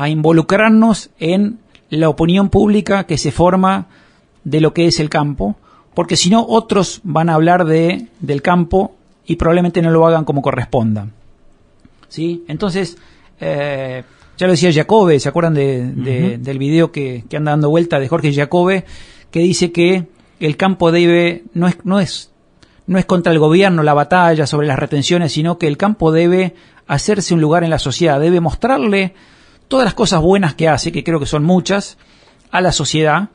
a 0.00 0.08
involucrarnos 0.08 1.10
en 1.18 1.58
la 1.90 2.08
opinión 2.08 2.48
pública 2.48 3.04
que 3.04 3.18
se 3.18 3.30
forma 3.30 3.88
de 4.44 4.62
lo 4.62 4.72
que 4.72 4.86
es 4.86 4.98
el 4.98 5.10
campo, 5.10 5.56
porque 5.92 6.16
si 6.16 6.30
no 6.30 6.46
otros 6.48 7.00
van 7.04 7.28
a 7.28 7.34
hablar 7.34 7.66
de, 7.66 8.06
del 8.20 8.40
campo 8.40 8.94
y 9.26 9.36
probablemente 9.36 9.82
no 9.82 9.90
lo 9.90 10.06
hagan 10.06 10.24
como 10.24 10.40
corresponda. 10.40 11.08
¿Sí? 12.08 12.44
Entonces, 12.48 12.96
eh, 13.40 14.02
ya 14.38 14.46
lo 14.46 14.54
decía 14.54 14.72
Jacobe, 14.72 15.20
¿se 15.20 15.28
acuerdan 15.28 15.52
de, 15.52 16.38
del 16.38 16.58
video 16.58 16.90
que, 16.90 17.24
que, 17.28 17.36
anda 17.36 17.50
dando 17.50 17.68
vuelta 17.68 18.00
de 18.00 18.08
Jorge 18.08 18.32
Jacobe, 18.32 18.86
que 19.30 19.40
dice 19.40 19.70
que 19.70 20.06
el 20.40 20.56
campo 20.56 20.92
debe, 20.92 21.44
no 21.52 21.68
es, 21.68 21.76
no 21.84 22.00
es, 22.00 22.30
no 22.86 22.98
es 22.98 23.04
contra 23.04 23.32
el 23.34 23.38
gobierno 23.38 23.82
la 23.82 23.92
batalla 23.92 24.46
sobre 24.46 24.66
las 24.66 24.78
retenciones, 24.78 25.32
sino 25.32 25.58
que 25.58 25.66
el 25.66 25.76
campo 25.76 26.10
debe 26.10 26.54
hacerse 26.86 27.34
un 27.34 27.42
lugar 27.42 27.64
en 27.64 27.70
la 27.70 27.78
sociedad, 27.78 28.18
debe 28.18 28.40
mostrarle 28.40 29.14
todas 29.70 29.84
las 29.84 29.94
cosas 29.94 30.20
buenas 30.20 30.54
que 30.56 30.68
hace, 30.68 30.90
que 30.90 31.04
creo 31.04 31.20
que 31.20 31.26
son 31.26 31.44
muchas, 31.44 31.96
a 32.50 32.60
la 32.60 32.72
sociedad, 32.72 33.28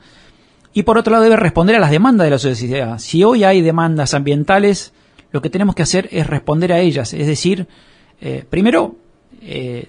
y 0.74 0.82
por 0.82 0.98
otro 0.98 1.12
lado 1.12 1.24
debe 1.24 1.36
responder 1.36 1.74
a 1.76 1.80
las 1.80 1.90
demandas 1.90 2.26
de 2.26 2.30
la 2.30 2.38
sociedad. 2.38 2.98
Si 2.98 3.24
hoy 3.24 3.42
hay 3.42 3.62
demandas 3.62 4.12
ambientales, 4.12 4.92
lo 5.32 5.40
que 5.40 5.48
tenemos 5.48 5.74
que 5.74 5.82
hacer 5.82 6.10
es 6.12 6.26
responder 6.26 6.74
a 6.74 6.80
ellas, 6.80 7.14
es 7.14 7.26
decir, 7.26 7.66
eh, 8.20 8.44
primero, 8.48 8.96
eh, 9.40 9.88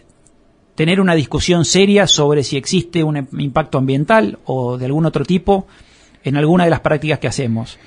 tener 0.74 1.02
una 1.02 1.16
discusión 1.16 1.66
seria 1.66 2.08
sobre 2.08 2.46
si 2.46 2.56
existe 2.56 3.04
un 3.04 3.28
impacto 3.38 3.78
ambiental 3.78 4.40
o 4.46 4.78
de 4.78 4.86
algún 4.86 5.06
otro 5.06 5.26
tipo 5.26 5.68
en 6.24 6.38
alguna 6.38 6.64
de 6.64 6.70
las 6.70 6.80
prácticas 6.80 7.20
que 7.20 7.28
hacemos. 7.28 7.78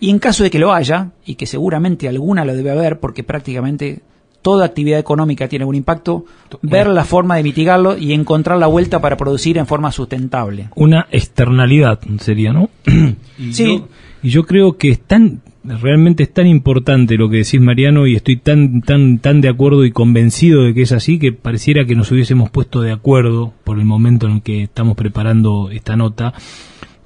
Y 0.00 0.10
en 0.10 0.18
caso 0.18 0.42
de 0.42 0.50
que 0.50 0.58
lo 0.58 0.74
haya, 0.74 1.12
y 1.24 1.36
que 1.36 1.46
seguramente 1.46 2.08
alguna 2.08 2.44
lo 2.44 2.56
debe 2.56 2.72
haber, 2.72 2.98
porque 2.98 3.22
prácticamente 3.22 4.02
toda 4.42 4.64
actividad 4.64 4.98
económica 4.98 5.48
tiene 5.48 5.64
un 5.64 5.74
impacto, 5.74 6.24
ver 6.62 6.86
la 6.88 7.04
forma 7.04 7.36
de 7.36 7.42
mitigarlo 7.42 7.96
y 7.96 8.12
encontrar 8.12 8.58
la 8.58 8.66
vuelta 8.66 9.00
para 9.00 9.16
producir 9.16 9.58
en 9.58 9.66
forma 9.66 9.92
sustentable. 9.92 10.68
Una 10.76 11.06
externalidad 11.10 12.00
sería, 12.18 12.52
¿no? 12.52 12.70
y 13.38 13.52
sí. 13.52 13.78
Yo, 13.78 13.88
y 14.22 14.30
yo 14.30 14.44
creo 14.44 14.76
que 14.76 14.90
es 14.90 15.00
tan, 15.00 15.40
realmente 15.64 16.22
es 16.22 16.32
tan 16.32 16.46
importante 16.46 17.16
lo 17.16 17.28
que 17.30 17.38
decís 17.38 17.60
Mariano 17.60 18.06
y 18.06 18.16
estoy 18.16 18.36
tan, 18.36 18.82
tan, 18.82 19.18
tan 19.18 19.40
de 19.40 19.48
acuerdo 19.48 19.84
y 19.84 19.92
convencido 19.92 20.62
de 20.62 20.74
que 20.74 20.82
es 20.82 20.92
así 20.92 21.18
que 21.18 21.32
pareciera 21.32 21.84
que 21.84 21.94
nos 21.94 22.10
hubiésemos 22.10 22.50
puesto 22.50 22.80
de 22.82 22.92
acuerdo 22.92 23.52
por 23.64 23.78
el 23.78 23.84
momento 23.84 24.26
en 24.26 24.34
el 24.34 24.42
que 24.42 24.64
estamos 24.64 24.96
preparando 24.96 25.70
esta 25.70 25.96
nota. 25.96 26.34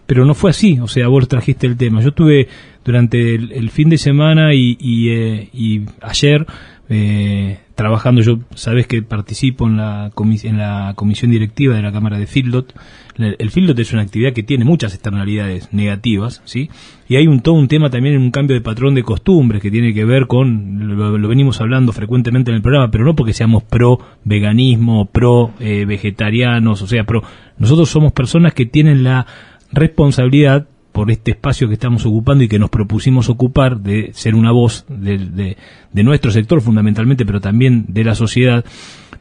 Pero 0.06 0.26
no 0.26 0.34
fue 0.34 0.50
así, 0.50 0.78
o 0.80 0.88
sea, 0.88 1.08
vos 1.08 1.26
trajiste 1.28 1.66
el 1.66 1.78
tema. 1.78 2.02
Yo 2.02 2.08
estuve 2.08 2.46
durante 2.84 3.34
el, 3.34 3.70
fin 3.70 3.88
de 3.88 3.96
semana 3.96 4.52
y, 4.52 4.76
y, 4.78 5.08
eh, 5.08 5.48
y 5.54 5.80
ayer 6.02 6.46
eh, 6.88 7.58
trabajando. 7.74 8.20
Yo 8.20 8.38
sabes 8.54 8.86
que 8.86 9.02
participo 9.02 9.66
en 9.66 9.76
la, 9.76 10.12
en 10.42 10.58
la 10.58 10.92
comisión 10.94 11.30
directiva 11.30 11.74
de 11.76 11.82
la 11.82 11.92
Cámara 11.92 12.18
de 12.18 12.26
Fieldot. 12.26 12.74
El 13.16 13.50
Fieldot 13.50 13.78
es 13.78 13.92
una 13.92 14.02
actividad 14.02 14.32
que 14.32 14.42
tiene 14.42 14.64
muchas 14.64 14.92
externalidades 14.92 15.72
negativas, 15.72 16.42
¿sí? 16.44 16.68
Y 17.08 17.16
hay 17.16 17.26
un 17.26 17.40
todo 17.40 17.54
un 17.54 17.68
tema 17.68 17.88
también 17.88 18.16
en 18.16 18.22
un 18.22 18.30
cambio 18.30 18.54
de 18.54 18.60
patrón 18.60 18.94
de 18.94 19.02
costumbres 19.02 19.62
que 19.62 19.70
tiene 19.70 19.94
que 19.94 20.04
ver 20.04 20.26
con, 20.26 20.96
lo, 20.96 21.28
venimos 21.28 21.60
hablando 21.60 21.92
frecuentemente 21.92 22.50
en 22.50 22.56
el 22.56 22.62
programa, 22.62 22.90
pero 22.90 23.04
no 23.04 23.14
porque 23.14 23.32
seamos 23.32 23.62
pro 23.62 23.98
veganismo, 24.24 25.06
pro 25.06 25.52
eh, 25.60 25.84
vegetarianos, 25.84 26.82
o 26.82 26.86
sea, 26.86 27.04
pro. 27.04 27.22
Nosotros 27.58 27.88
somos 27.88 28.12
personas 28.12 28.52
que 28.52 28.66
tienen 28.66 29.04
la 29.04 29.26
responsabilidad 29.72 30.66
por 30.94 31.10
este 31.10 31.32
espacio 31.32 31.66
que 31.66 31.74
estamos 31.74 32.06
ocupando 32.06 32.44
y 32.44 32.48
que 32.48 32.60
nos 32.60 32.70
propusimos 32.70 33.28
ocupar, 33.28 33.80
de 33.80 34.12
ser 34.12 34.36
una 34.36 34.52
voz 34.52 34.86
de, 34.88 35.56
nuestro 35.92 36.30
sector 36.30 36.60
fundamentalmente, 36.60 37.26
pero 37.26 37.40
también 37.40 37.86
de 37.88 38.04
la 38.04 38.14
sociedad, 38.14 38.64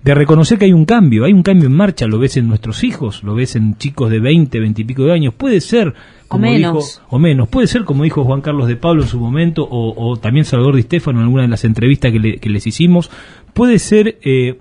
de 0.04 0.14
reconocer 0.14 0.60
que 0.60 0.66
hay 0.66 0.72
un 0.72 0.86
cambio, 0.86 1.26
hay 1.26 1.34
un 1.34 1.42
cambio 1.42 1.66
en 1.66 1.76
marcha, 1.76 2.06
lo 2.06 2.20
ves 2.20 2.38
en 2.38 2.48
nuestros 2.48 2.84
hijos, 2.84 3.24
lo 3.24 3.34
ves 3.34 3.56
en 3.56 3.76
chicos 3.80 4.12
de 4.12 4.20
20, 4.20 4.60
20 4.60 4.82
y 4.84 4.86
pico 4.86 5.04
de 5.06 5.14
años, 5.14 5.34
puede 5.34 5.62
ser 5.62 5.96
como 6.28 6.46
o 6.46 6.52
menos. 6.52 6.86
dijo, 6.86 7.08
o 7.10 7.18
menos, 7.18 7.50
puede 7.50 7.66
ser 7.66 7.86
como 7.86 8.04
dijo 8.04 8.24
Juan 8.24 8.42
Carlos 8.42 8.68
de 8.68 8.76
Pablo 8.76 9.02
en 9.02 9.08
su 9.08 9.20
momento, 9.20 9.68
o, 9.68 10.16
también 10.18 10.46
Salvador 10.46 10.76
Di 10.76 10.84
Stefano 10.84 11.22
en 11.22 11.24
alguna 11.24 11.42
de 11.42 11.50
las 11.50 11.66
entrevistas 11.66 12.12
que, 12.12 12.50
les 12.50 12.68
hicimos, 12.68 13.10
puede 13.56 13.80
ser 13.80 14.20
eh, 14.22 14.60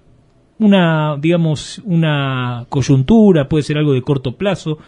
una, 0.59 1.19
digamos, 1.21 1.83
una 1.85 2.65
coyuntura, 2.71 3.51
puede 3.51 3.65
ser 3.65 3.77
algo 3.77 3.93
de 3.93 4.01
corto 4.01 4.37
plazo, 4.39 4.79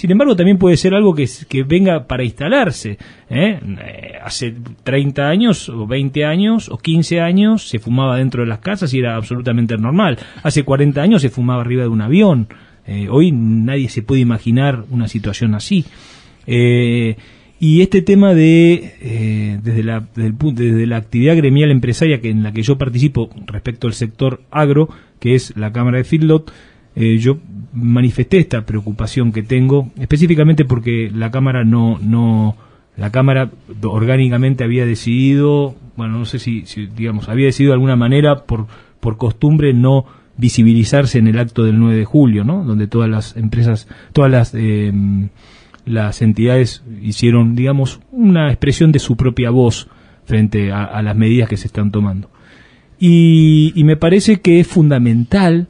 sin 0.00 0.10
embargo, 0.10 0.34
también 0.34 0.56
puede 0.56 0.78
ser 0.78 0.94
algo 0.94 1.14
que, 1.14 1.28
venga 1.64 2.06
para 2.06 2.24
instalarse. 2.24 2.96
¿eh? 3.28 3.60
¿eh? 3.60 4.12
Hace 4.24 4.54
30 4.82 5.28
años, 5.28 5.68
o 5.68 5.86
20 5.86 6.24
años, 6.24 6.70
o 6.70 6.78
15 6.78 7.20
años 7.20 7.68
se 7.68 7.80
fumaba 7.80 8.16
dentro 8.16 8.42
de 8.42 8.48
las 8.48 8.60
casas 8.60 8.94
y 8.94 9.00
era 9.00 9.14
absolutamente 9.16 9.76
normal. 9.76 10.16
Hace 10.42 10.62
40 10.62 11.02
años 11.02 11.20
se 11.20 11.28
fumaba 11.28 11.60
arriba 11.60 11.82
de 11.82 11.88
un 11.88 12.00
avión. 12.00 12.48
Eh, 12.86 13.08
hoy 13.10 13.30
nadie 13.30 13.90
se 13.90 14.00
puede 14.00 14.22
imaginar 14.22 14.86
una 14.88 15.06
situación 15.06 15.54
así. 15.54 15.84
Y 16.46 17.82
este 17.82 18.00
tema 18.00 18.32
de, 18.32 19.58
desde, 19.62 19.82
la, 19.82 20.08
desde, 20.16 20.32
desde 20.54 20.86
la 20.86 20.96
actividad 20.96 21.36
gremial 21.36 21.70
empresaria 21.70 22.22
que 22.22 22.30
en 22.30 22.42
la 22.42 22.52
que 22.52 22.62
yo 22.62 22.78
participo 22.78 23.28
respecto 23.44 23.86
al 23.86 23.92
sector 23.92 24.40
agro, 24.50 24.88
que 25.18 25.34
es 25.34 25.54
la 25.58 25.74
Cámara 25.74 25.98
de 25.98 26.04
Feedlot, 26.04 26.50
yo 26.96 27.36
manifesté 27.72 28.38
esta 28.38 28.66
preocupación 28.66 29.32
que 29.32 29.42
tengo, 29.42 29.90
específicamente 29.98 30.64
porque 30.64 31.10
la 31.14 31.30
Cámara 31.30 31.64
no, 31.64 31.98
no, 32.00 32.56
la 32.96 33.10
Cámara 33.10 33.50
orgánicamente 33.82 34.64
había 34.64 34.86
decidido, 34.86 35.74
bueno, 35.96 36.18
no 36.18 36.24
sé 36.24 36.38
si, 36.38 36.64
digamos, 36.96 37.28
había 37.28 37.46
decidido 37.46 37.70
de 37.70 37.74
alguna 37.74 37.96
manera 37.96 38.44
por, 38.44 38.66
por 39.00 39.16
costumbre 39.16 39.72
no 39.72 40.04
visibilizarse 40.36 41.18
en 41.18 41.26
el 41.26 41.38
acto 41.38 41.64
del 41.64 41.78
9 41.78 41.96
de 41.96 42.04
julio, 42.04 42.44
¿no? 42.44 42.64
Donde 42.64 42.86
todas 42.86 43.08
las 43.08 43.36
empresas, 43.36 43.88
todas 44.12 44.30
las, 44.30 44.54
eh, 44.54 44.92
las 45.84 46.22
entidades 46.22 46.82
hicieron, 47.02 47.54
digamos, 47.54 48.00
una 48.10 48.48
expresión 48.48 48.90
de 48.90 48.98
su 48.98 49.16
propia 49.16 49.50
voz 49.50 49.88
frente 50.24 50.72
a, 50.72 51.02
las 51.02 51.16
medidas 51.16 51.48
que 51.48 51.56
se 51.56 51.66
están 51.66 51.90
tomando. 51.90 52.30
Y, 52.98 53.72
y 53.74 53.84
me 53.84 53.96
parece 53.96 54.40
que 54.40 54.60
es 54.60 54.66
fundamental 54.66 55.68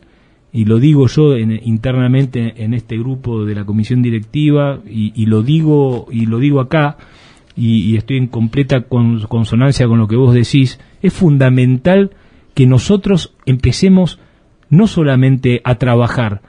y 0.53 0.65
lo 0.65 0.79
digo 0.79 1.07
yo 1.07 1.37
internamente 1.37 2.65
en 2.65 2.75
este 2.75 2.99
grupo 2.99 3.45
de 3.45 3.55
la 3.55 3.65
comisión 3.65 4.03
directiva 4.03 4.81
y, 4.85 5.27
lo 5.27 5.43
digo 5.43 6.09
y 6.11 6.27
lo 6.27 6.39
digo 6.39 6.61
acá 6.61 6.97
y, 7.57 7.97
estoy 7.97 8.17
en 8.17 8.27
completa 8.27 8.83
consonancia 8.83 9.87
con 9.87 9.99
lo 9.99 10.09
que 10.09 10.17
vos 10.17 10.35
decís 10.35 10.81
es 11.03 11.13
fundamental 11.13 12.11
que 12.55 12.67
nosotros 12.67 13.35
empecemos 13.47 14.19
no 14.69 14.87
solamente 14.87 15.61
a 15.65 15.77
trabajar 15.77 16.43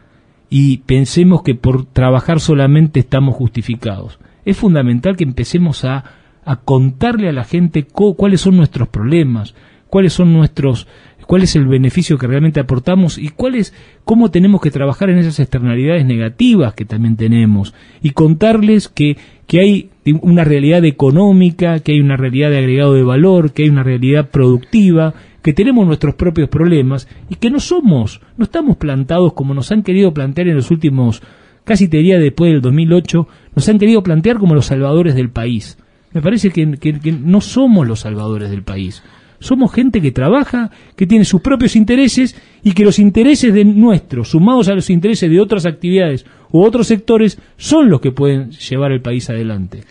y 0.49 0.77
pensemos 0.79 1.43
que 1.43 1.55
por 1.55 1.85
trabajar 1.85 2.39
solamente 2.41 2.99
estamos 2.99 3.35
justificados. 3.35 4.19
Es 4.43 4.57
fundamental 4.57 5.15
que 5.15 5.23
empecemos 5.23 5.85
a, 5.85 6.03
a 6.43 6.57
contarle 6.57 7.29
a 7.29 7.31
la 7.31 7.45
gente 7.45 7.85
cuáles 7.85 8.41
son 8.41 8.57
nuestros 8.57 8.89
problemas 8.89 9.55
cuáles 9.91 10.13
son 10.13 10.33
nuestros 10.33 10.87
cuál 11.31 11.43
es 11.43 11.55
el 11.55 11.65
beneficio 11.65 12.17
que 12.17 12.27
realmente 12.27 12.59
aportamos 12.59 13.17
y 13.17 13.29
cuál 13.29 13.55
es 13.55 13.73
cómo 14.03 14.31
tenemos 14.31 14.59
que 14.59 14.69
trabajar 14.69 15.09
en 15.09 15.17
esas 15.17 15.39
externalidades 15.39 16.05
negativas 16.05 16.73
que 16.73 16.83
también 16.83 17.15
tenemos 17.15 17.73
y 18.01 18.09
contarles 18.09 18.89
que, 18.89 19.15
que 19.47 19.61
hay 19.61 19.89
una 20.21 20.43
realidad 20.43 20.83
económica, 20.83 21.79
que 21.79 21.93
hay 21.93 22.01
una 22.01 22.17
realidad 22.17 22.49
de 22.49 22.57
agregado 22.57 22.95
de 22.95 23.03
valor, 23.03 23.53
que 23.53 23.63
hay 23.63 23.69
una 23.69 23.81
realidad 23.81 24.29
productiva, 24.29 25.13
que 25.41 25.53
tenemos 25.53 25.87
nuestros 25.87 26.15
propios 26.15 26.49
problemas 26.49 27.07
y 27.29 27.35
que 27.35 27.49
no 27.49 27.61
somos, 27.61 28.19
no 28.35 28.43
estamos 28.43 28.75
plantados 28.75 29.31
como 29.31 29.53
nos 29.53 29.71
han 29.71 29.83
querido 29.83 30.13
plantear 30.13 30.49
en 30.49 30.57
los 30.57 30.69
últimos, 30.69 31.23
casi 31.63 31.87
te 31.87 31.95
diría 31.95 32.19
después 32.19 32.51
del 32.51 32.59
2008, 32.59 33.27
nos 33.55 33.69
han 33.69 33.79
querido 33.79 34.03
plantear 34.03 34.37
como 34.37 34.53
los 34.53 34.65
salvadores 34.65 35.15
del 35.15 35.29
país. 35.29 35.77
Me 36.11 36.21
parece 36.21 36.49
que, 36.49 36.69
que 36.73 37.13
no 37.13 37.39
somos 37.39 37.87
los 37.87 38.01
salvadores 38.01 38.49
del 38.49 38.63
país 38.63 39.01
somos 39.41 39.73
gente 39.73 40.01
que 40.01 40.11
trabaja, 40.11 40.71
que 40.95 41.05
tiene 41.05 41.25
sus 41.25 41.41
propios 41.41 41.75
intereses 41.75 42.35
y 42.63 42.71
que 42.71 42.85
los 42.85 42.99
intereses 42.99 43.53
de 43.53 43.65
nuestros, 43.65 44.29
sumados 44.29 44.69
a 44.69 44.75
los 44.75 44.89
intereses 44.89 45.29
de 45.29 45.41
otras 45.41 45.65
actividades 45.65 46.25
u 46.51 46.61
otros 46.61 46.87
sectores, 46.87 47.37
son 47.57 47.89
los 47.89 47.99
que 47.99 48.11
pueden 48.11 48.51
llevar 48.51 48.93
el 48.93 49.01
país 49.01 49.29
adelante. 49.29 49.83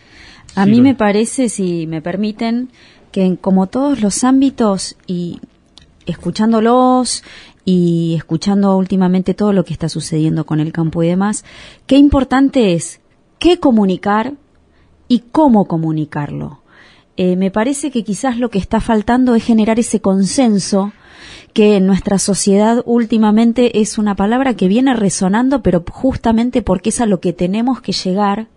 A 0.55 0.65
mí 0.65 0.81
me 0.81 0.95
parece, 0.95 1.49
si 1.49 1.85
me 1.85 2.01
permiten, 2.01 2.69
que 3.11 3.23
en 3.23 3.35
como 3.35 3.67
todos 3.67 4.01
los 4.01 4.23
ámbitos 4.23 4.97
y 5.05 5.39
escuchándolos 6.05 7.23
y 7.63 8.15
escuchando 8.17 8.75
últimamente 8.75 9.33
todo 9.33 9.53
lo 9.53 9.63
que 9.63 9.73
está 9.73 9.87
sucediendo 9.87 10.45
con 10.45 10.59
el 10.59 10.71
campo 10.71 11.03
y 11.03 11.07
demás, 11.07 11.45
qué 11.85 11.97
importante 11.97 12.73
es 12.73 13.01
qué 13.37 13.59
comunicar 13.59 14.33
y 15.07 15.23
cómo 15.31 15.65
comunicarlo. 15.65 16.60
Eh, 17.23 17.35
me 17.35 17.51
parece 17.51 17.91
que 17.91 18.03
quizás 18.03 18.39
lo 18.39 18.49
que 18.49 18.57
está 18.57 18.81
faltando 18.81 19.35
es 19.35 19.43
generar 19.43 19.77
ese 19.77 20.01
consenso 20.01 20.91
que 21.53 21.75
en 21.75 21.85
nuestra 21.85 22.17
sociedad 22.17 22.81
últimamente 22.87 23.79
es 23.79 23.99
una 23.99 24.15
palabra 24.15 24.55
que 24.55 24.67
viene 24.67 24.95
resonando, 24.95 25.61
pero 25.61 25.83
justamente 25.87 26.63
porque 26.63 26.89
es 26.89 26.99
a 26.99 27.05
lo 27.05 27.19
que 27.19 27.31
tenemos 27.31 27.79
que 27.79 27.91
llegar 27.91 28.47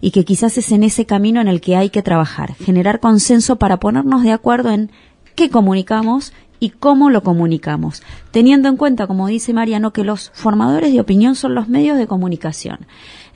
y 0.00 0.10
que 0.10 0.24
quizás 0.24 0.58
es 0.58 0.72
en 0.72 0.82
ese 0.82 1.06
camino 1.06 1.40
en 1.40 1.46
el 1.46 1.60
que 1.60 1.76
hay 1.76 1.90
que 1.90 2.02
trabajar, 2.02 2.56
generar 2.56 2.98
consenso 2.98 3.54
para 3.54 3.76
ponernos 3.76 4.24
de 4.24 4.32
acuerdo 4.32 4.72
en 4.72 4.90
qué 5.36 5.48
comunicamos 5.48 6.32
y 6.58 6.70
cómo 6.70 7.10
lo 7.10 7.22
comunicamos, 7.22 8.02
teniendo 8.32 8.68
en 8.68 8.76
cuenta, 8.76 9.06
como 9.06 9.28
dice 9.28 9.52
Mariano, 9.52 9.92
que 9.92 10.02
los 10.02 10.32
formadores 10.34 10.92
de 10.92 10.98
opinión 10.98 11.36
son 11.36 11.54
los 11.54 11.68
medios 11.68 11.96
de 11.96 12.08
comunicación. 12.08 12.80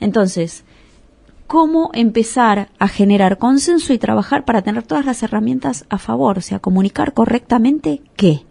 Entonces, 0.01 0.65
cómo 1.47 1.91
empezar 1.93 2.69
a 2.79 2.87
generar 2.87 3.37
consenso 3.37 3.93
y 3.93 3.97
trabajar 3.97 4.45
para 4.45 4.61
tener 4.61 4.83
todas 4.83 5.05
las 5.05 5.23
herramientas 5.23 5.85
a 5.89 5.97
favor, 5.97 6.37
o 6.37 6.41
sea, 6.41 6.59
comunicar 6.59 7.13
correctamente 7.13 8.01
qué, 8.15 8.41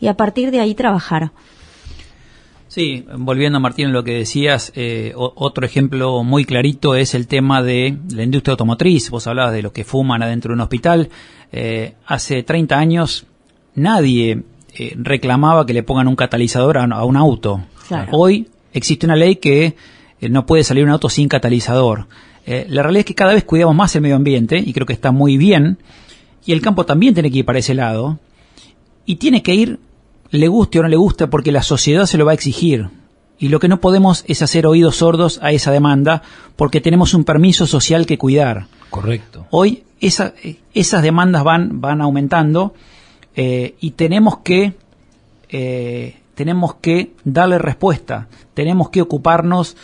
y 0.00 0.08
a 0.08 0.14
partir 0.14 0.50
de 0.50 0.60
ahí 0.60 0.74
trabajar. 0.74 1.32
Sí, 2.70 3.04
volviendo 3.18 3.56
a 3.56 3.60
Martín 3.60 3.92
lo 3.92 4.04
que 4.04 4.14
decías, 4.14 4.70
eh, 4.76 5.12
otro 5.16 5.66
ejemplo 5.66 6.22
muy 6.22 6.44
clarito 6.44 6.94
es 6.94 7.16
el 7.16 7.26
tema 7.26 7.64
de 7.64 7.98
la 8.14 8.22
industria 8.22 8.52
automotriz. 8.52 9.10
Vos 9.10 9.26
hablabas 9.26 9.52
de 9.52 9.62
los 9.62 9.72
que 9.72 9.82
fuman 9.82 10.22
adentro 10.22 10.50
de 10.50 10.54
un 10.54 10.60
hospital. 10.60 11.08
Eh, 11.50 11.94
hace 12.06 12.44
30 12.44 12.78
años 12.78 13.26
nadie 13.74 14.44
eh, 14.78 14.94
reclamaba 14.96 15.66
que 15.66 15.72
le 15.72 15.82
pongan 15.82 16.06
un 16.06 16.14
catalizador 16.14 16.78
a, 16.78 17.04
un 17.04 17.16
auto. 17.16 17.60
Hoy 18.12 18.46
existe 18.72 19.04
una 19.04 19.16
ley 19.16 19.34
que 19.34 19.74
no 20.20 20.46
puede 20.46 20.62
salir 20.62 20.84
un 20.84 20.90
auto 20.90 21.08
sin 21.08 21.26
catalizador. 21.26 22.06
Eh, 22.50 22.66
la 22.68 22.82
realidad 22.82 23.00
es 23.00 23.06
que 23.06 23.14
cada 23.14 23.32
vez 23.32 23.44
cuidamos 23.44 23.76
más 23.76 23.94
el 23.94 24.02
medio 24.02 24.16
ambiente 24.16 24.58
y 24.58 24.72
creo 24.72 24.84
que 24.84 24.92
está 24.92 25.12
muy 25.12 25.36
bien. 25.36 25.78
Y 26.44 26.50
el 26.50 26.60
campo 26.60 26.84
también 26.84 27.14
tiene 27.14 27.30
que 27.30 27.38
ir 27.38 27.44
para 27.44 27.60
ese 27.60 27.74
lado. 27.74 28.18
Y 29.06 29.16
tiene 29.16 29.40
que 29.40 29.54
ir 29.54 29.78
le 30.30 30.48
guste 30.48 30.80
o 30.80 30.82
no 30.82 30.88
le 30.88 30.96
guste 30.96 31.28
porque 31.28 31.52
la 31.52 31.62
sociedad 31.62 32.06
se 32.06 32.18
lo 32.18 32.24
va 32.24 32.32
a 32.32 32.34
exigir. 32.34 32.88
Y 33.38 33.50
lo 33.50 33.60
que 33.60 33.68
no 33.68 33.80
podemos 33.80 34.24
es 34.26 34.42
hacer 34.42 34.66
oídos 34.66 34.96
sordos 34.96 35.38
a 35.44 35.52
esa 35.52 35.70
demanda 35.70 36.22
porque 36.56 36.80
tenemos 36.80 37.14
un 37.14 37.22
permiso 37.22 37.68
social 37.68 38.04
que 38.04 38.18
cuidar. 38.18 38.66
Correcto. 38.90 39.46
Hoy 39.50 39.84
esa, 40.00 40.34
esas 40.74 41.02
demandas 41.04 41.44
van, 41.44 41.80
van 41.80 42.00
aumentando 42.00 42.74
eh, 43.36 43.76
y 43.80 43.92
tenemos 43.92 44.38
que, 44.38 44.74
eh, 45.50 46.16
tenemos 46.34 46.74
que 46.74 47.12
darle 47.22 47.58
respuesta, 47.58 48.26
tenemos 48.54 48.90
que 48.90 49.02
ocuparnos 49.02 49.76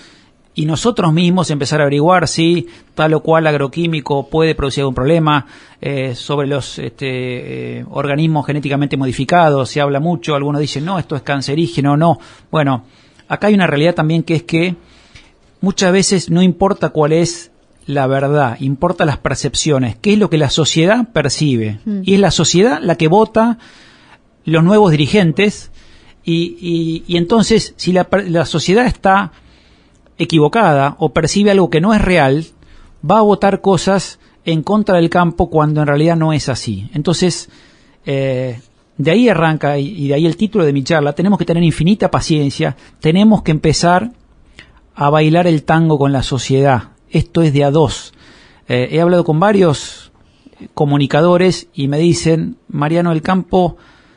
y 0.56 0.64
nosotros 0.64 1.12
mismos 1.12 1.50
empezar 1.50 1.80
a 1.80 1.84
averiguar 1.84 2.26
si 2.26 2.66
tal 2.94 3.12
o 3.12 3.20
cual 3.20 3.46
agroquímico 3.46 4.28
puede 4.28 4.54
producir 4.54 4.80
algún 4.80 4.94
problema 4.94 5.46
eh, 5.82 6.14
sobre 6.14 6.48
los 6.48 6.78
este, 6.78 7.84
organismos 7.90 8.46
genéticamente 8.46 8.96
modificados. 8.96 9.68
Se 9.68 9.82
habla 9.82 10.00
mucho, 10.00 10.34
algunos 10.34 10.62
dicen, 10.62 10.86
no, 10.86 10.98
esto 10.98 11.14
es 11.14 11.20
cancerígeno, 11.20 11.98
no. 11.98 12.18
Bueno, 12.50 12.84
acá 13.28 13.48
hay 13.48 13.54
una 13.54 13.66
realidad 13.66 13.94
también 13.94 14.22
que 14.22 14.36
es 14.36 14.42
que 14.44 14.76
muchas 15.60 15.92
veces 15.92 16.30
no 16.30 16.42
importa 16.42 16.88
cuál 16.88 17.12
es 17.12 17.52
la 17.84 18.06
verdad, 18.06 18.56
importa 18.58 19.04
las 19.04 19.18
percepciones, 19.18 19.96
qué 19.96 20.14
es 20.14 20.18
lo 20.18 20.30
que 20.30 20.38
la 20.38 20.48
sociedad 20.48 21.06
percibe. 21.12 21.80
Mm. 21.84 22.00
Y 22.02 22.14
es 22.14 22.20
la 22.20 22.30
sociedad 22.30 22.80
la 22.80 22.96
que 22.96 23.08
vota 23.08 23.58
los 24.46 24.64
nuevos 24.64 24.90
dirigentes 24.90 25.70
y, 26.24 27.04
y, 27.06 27.16
entonces 27.18 27.74
si 27.76 27.92
la, 27.92 28.08
la, 28.26 28.46
sociedad 28.46 28.86
está 28.86 29.32
equivocada 30.18 30.96
o 30.98 31.12
percibe 31.12 31.50
algo 31.50 31.70
que 31.70 31.80
no 31.80 31.94
es 31.94 32.00
real, 32.00 32.46
va 33.08 33.18
a 33.18 33.22
votar 33.22 33.60
cosas 33.60 34.18
en 34.44 34.62
contra 34.62 34.96
del 34.96 35.10
campo 35.10 35.50
cuando 35.50 35.80
en 35.80 35.86
realidad 35.86 36.16
no 36.16 36.32
es 36.32 36.48
así. 36.48 36.88
Entonces, 36.94 37.50
eh, 38.04 38.60
de 38.96 39.10
ahí 39.10 39.28
arranca 39.28 39.78
y 39.78 40.08
de 40.08 40.14
ahí 40.14 40.26
el 40.26 40.36
título 40.36 40.64
de 40.64 40.72
mi 40.72 40.84
charla, 40.84 41.12
tenemos 41.14 41.38
que 41.38 41.44
tener 41.44 41.62
infinita 41.62 42.10
paciencia, 42.10 42.76
tenemos 43.00 43.42
que 43.42 43.50
empezar 43.50 44.12
a 44.94 45.10
bailar 45.10 45.46
el 45.46 45.64
tango 45.64 45.98
con 45.98 46.12
la 46.12 46.22
sociedad, 46.22 46.90
esto 47.10 47.42
es 47.42 47.52
de 47.52 47.64
a 47.64 47.70
dos. 47.70 48.14
Eh, 48.68 48.88
he 48.92 49.00
hablado 49.00 49.24
con 49.24 49.38
varios 49.38 50.12
comunicadores 50.74 51.68
y 51.74 51.88
me 51.88 51.98
dicen, 51.98 52.56
Mariano 52.68 53.10
del 53.10 53.22
Campo 53.22 53.76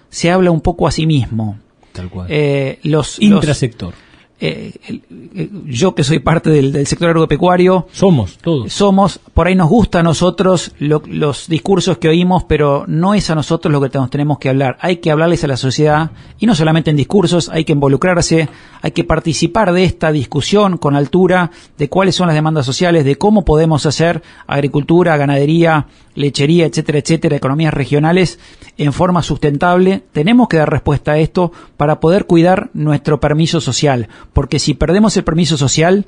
se 0.09 0.31
habla 0.31 0.51
un 0.51 0.61
poco 0.61 0.87
a 0.87 0.91
sí 0.91 1.05
mismo. 1.05 1.59
Tal 1.91 2.09
cual. 2.09 2.27
Eh, 2.29 2.79
los, 2.83 3.19
Intrasector. 3.19 3.93
Eh, 4.41 4.71
eh, 4.87 5.49
yo 5.65 5.93
que 5.93 6.05
soy 6.05 6.19
parte 6.19 6.49
del, 6.49 6.87
sector 6.87 7.09
agropecuario. 7.09 7.87
Somos, 7.91 8.37
todos. 8.37 8.71
Somos, 8.71 9.19
por 9.33 9.47
ahí 9.47 9.55
nos 9.55 9.67
gusta 9.67 9.99
a 9.99 10.03
nosotros 10.03 10.71
los 10.79 11.47
discursos 11.47 11.97
que 11.97 12.07
oímos, 12.07 12.45
pero 12.45 12.85
no 12.87 13.13
es 13.13 13.29
a 13.29 13.35
nosotros 13.35 13.71
lo 13.71 13.81
que 13.81 13.97
nos 13.97 14.09
tenemos 14.09 14.39
que 14.39 14.47
hablar. 14.47 14.77
Hay 14.79 14.97
que 14.97 15.11
hablarles 15.11 15.43
a 15.43 15.47
la 15.47 15.57
sociedad, 15.57 16.11
y 16.39 16.45
no 16.45 16.55
solamente 16.55 16.89
en 16.89 16.95
discursos, 16.95 17.49
hay 17.49 17.65
que 17.65 17.73
involucrarse, 17.73 18.47
hay 18.81 18.91
que 18.91 19.03
participar 19.03 19.73
de 19.73 19.83
esta 19.83 20.11
discusión 20.11 20.77
con 20.77 20.95
altura 20.95 21.51
de 21.77 21.89
cuáles 21.89 22.15
son 22.15 22.27
las 22.27 22.35
demandas 22.35 22.65
sociales, 22.65 23.03
de 23.03 23.17
cómo 23.17 23.43
podemos 23.43 23.85
hacer 23.85 24.23
agricultura, 24.47 25.17
ganadería, 25.17 25.87
lechería, 26.15 26.65
etcétera, 26.65 26.99
etcétera, 26.99 27.35
economías 27.35 27.73
regionales 27.73 28.39
en 28.77 28.93
forma 28.93 29.21
sustentable. 29.21 30.03
Tenemos 30.11 30.47
que 30.47 30.57
dar 30.57 30.69
respuesta 30.69 31.13
a 31.13 31.17
esto 31.17 31.51
para 31.77 31.99
poder 31.99 32.25
cuidar 32.25 32.69
nuestro 32.73 33.19
permiso 33.19 33.61
social 33.61 34.07
porque 34.39 34.57
si 34.57 34.73
perdemos 34.73 35.17
el 35.17 35.25
permiso 35.25 35.57
social, 35.57 36.05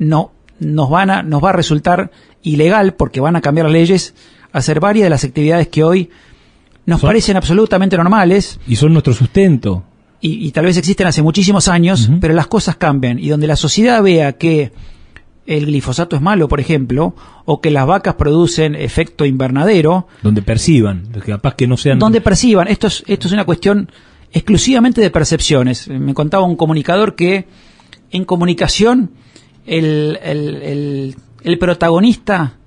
no, 0.00 0.32
nos, 0.58 0.90
van 0.90 1.10
a, 1.10 1.22
nos 1.22 1.44
va 1.44 1.50
a 1.50 1.52
resultar 1.52 2.10
ilegal, 2.42 2.94
porque 2.94 3.20
van 3.20 3.36
a 3.36 3.40
cambiar 3.40 3.66
las 3.66 3.72
leyes, 3.72 4.14
hacer 4.50 4.80
varias 4.80 5.04
de 5.04 5.10
las 5.10 5.22
actividades 5.22 5.68
que 5.68 5.84
hoy 5.84 6.10
nos 6.86 7.00
parecen 7.00 7.36
absolutamente 7.36 7.96
normales. 7.96 8.58
Y 8.66 8.74
son 8.74 8.94
nuestro 8.94 9.12
sustento. 9.12 9.84
Y, 10.20 10.50
tal 10.50 10.64
vez 10.64 10.76
existen 10.76 11.06
hace 11.06 11.22
muchísimos 11.22 11.68
años, 11.68 12.10
pero 12.20 12.34
las 12.34 12.48
cosas 12.48 12.74
cambian. 12.74 13.20
Y 13.20 13.28
donde 13.28 13.46
la 13.46 13.54
sociedad 13.54 14.02
vea 14.02 14.32
que 14.32 14.72
el 15.46 15.66
glifosato 15.66 16.16
es 16.16 16.22
malo, 16.22 16.48
por 16.48 16.58
ejemplo, 16.58 17.14
o 17.44 17.60
que 17.60 17.70
las 17.70 17.86
vacas 17.86 18.16
producen 18.16 18.74
efecto 18.74 19.24
invernadero. 19.24 20.08
Donde 20.20 20.42
perciban, 20.42 21.04
capaz 21.24 21.54
que 21.54 21.68
no 21.68 21.76
sean. 21.76 22.00
Donde 22.00 22.20
perciban. 22.20 22.66
Esto 22.66 22.88
es, 22.88 23.04
esto 23.06 23.28
es 23.28 23.32
una 23.32 23.44
cuestión 23.44 23.88
exclusivamente 24.32 25.00
de 25.00 25.10
percepciones. 25.10 25.88
Me 25.88 26.14
contaba 26.14 26.44
un 26.44 26.56
comunicador 26.56 27.14
que 27.14 27.46
en 28.10 28.24
comunicación 28.24 29.10
el, 29.66 31.16
protagonista 31.58 32.58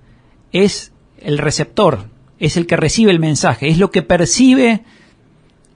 es 0.51 0.91
el 1.19 1.37
receptor, 1.37 2.05
es 2.39 2.57
el 2.57 2.65
que 2.67 2.77
recibe 2.77 3.11
el 3.11 3.19
mensaje, 3.19 3.67
es 3.67 3.77
lo 3.77 3.91
que 3.91 4.01
percibe 4.01 4.83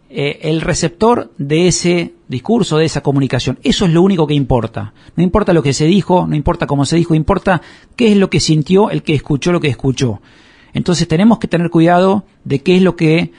eh, 0.10 0.40
el 0.44 0.62
receptor 0.62 1.32
de 1.38 1.68
ese 1.68 2.14
discurso, 2.28 2.78
de 2.78 2.86
esa 2.86 3.02
comunicación. 3.02 3.60
Eso 3.64 3.86
es 3.86 3.92
lo 3.92 4.02
único 4.02 4.28
que 4.28 4.34
importa. 4.34 4.94
No 5.16 5.24
importa 5.24 5.54
lo 5.54 5.64
que 5.64 5.74
se 5.74 5.86
dijo, 5.86 6.28
no 6.28 6.36
importa 6.36 6.68
cómo 6.68 6.86
se 6.86 6.96
dijo, 6.96 7.16
importa 7.16 7.62
qué 7.96 8.12
es 8.12 8.18
lo 8.18 8.30
que 8.30 8.40
sintió 8.40 8.90
el 8.90 9.04
que 9.04 9.16
escuchó 9.16 9.52
lo 9.52 9.60
que 9.60 9.70
escuchó. 9.70 10.22
Entonces 10.74 11.08
tenemos 11.08 11.40
que 11.40 11.48
tener 11.48 11.70
cuidado 11.70 12.26
de 12.44 12.60
qué 12.60 12.76
es 12.76 12.82
lo 12.82 12.96
que 12.96 13.32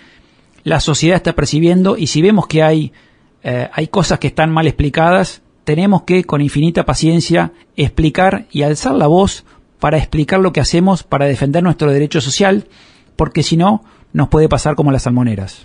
la 0.65 0.81
sociedad 0.81 1.17
está 1.17 1.35
percibiendo 1.35 1.97
y 1.97 2.09
si 2.09 2.23
vemos 2.23 2.47
que 2.47 2.63
hay, 2.63 2.93
eh, 3.43 3.69
hay 3.73 3.87
cosas 3.89 4.19
que 4.19 4.27
están 4.27 4.51
mal 4.51 4.67
explicadas, 4.67 5.43
tenemos 5.65 6.03
que 6.03 6.25
con 6.25 6.41
infinita 6.41 6.85
paciencia 6.85 7.53
explicar 7.77 8.47
y 8.51 8.63
alzar 8.63 8.95
la 8.95 9.07
voz 9.07 9.45
para 9.79 9.99
explicar 9.99 10.41
lo 10.41 10.53
que 10.53 10.61
hacemos 10.61 11.03
para 11.03 11.27
defender 11.27 11.63
nuestro 11.63 11.93
derecho 11.93 12.21
social, 12.21 12.67
porque 13.17 13.43
si 13.43 13.57
no, 13.57 13.85
nos 14.13 14.29
puede 14.29 14.49
pasar 14.49 14.75
como 14.75 14.91
las 14.91 15.03
salmoneras. 15.03 15.63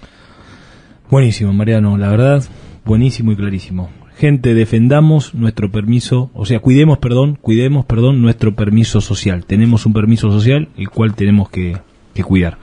Buenísimo, 1.10 1.54
Mariano, 1.54 1.98
la 1.98 2.10
verdad, 2.10 2.44
buenísimo 2.86 3.32
y 3.32 3.36
clarísimo. 3.36 3.90
Gente, 4.18 4.54
defendamos 4.54 5.34
nuestro 5.34 5.72
permiso, 5.72 6.30
o 6.34 6.46
sea, 6.46 6.60
cuidemos, 6.60 6.98
perdón, 6.98 7.38
cuidemos, 7.42 7.86
perdón, 7.86 8.22
nuestro 8.22 8.54
permiso 8.54 9.00
social. 9.00 9.46
Tenemos 9.46 9.86
un 9.86 9.94
permiso 9.94 10.30
social 10.30 10.68
el 10.76 10.90
cual 10.90 11.16
tenemos 11.16 11.50
que, 11.50 11.78
que 12.14 12.24
cuidar. 12.24 12.58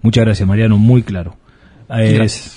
Muchas 0.00 0.24
gracias, 0.24 0.48
Mariano, 0.48 0.78
muy 0.78 1.02
claro. 1.02 1.36
Es 1.88 2.54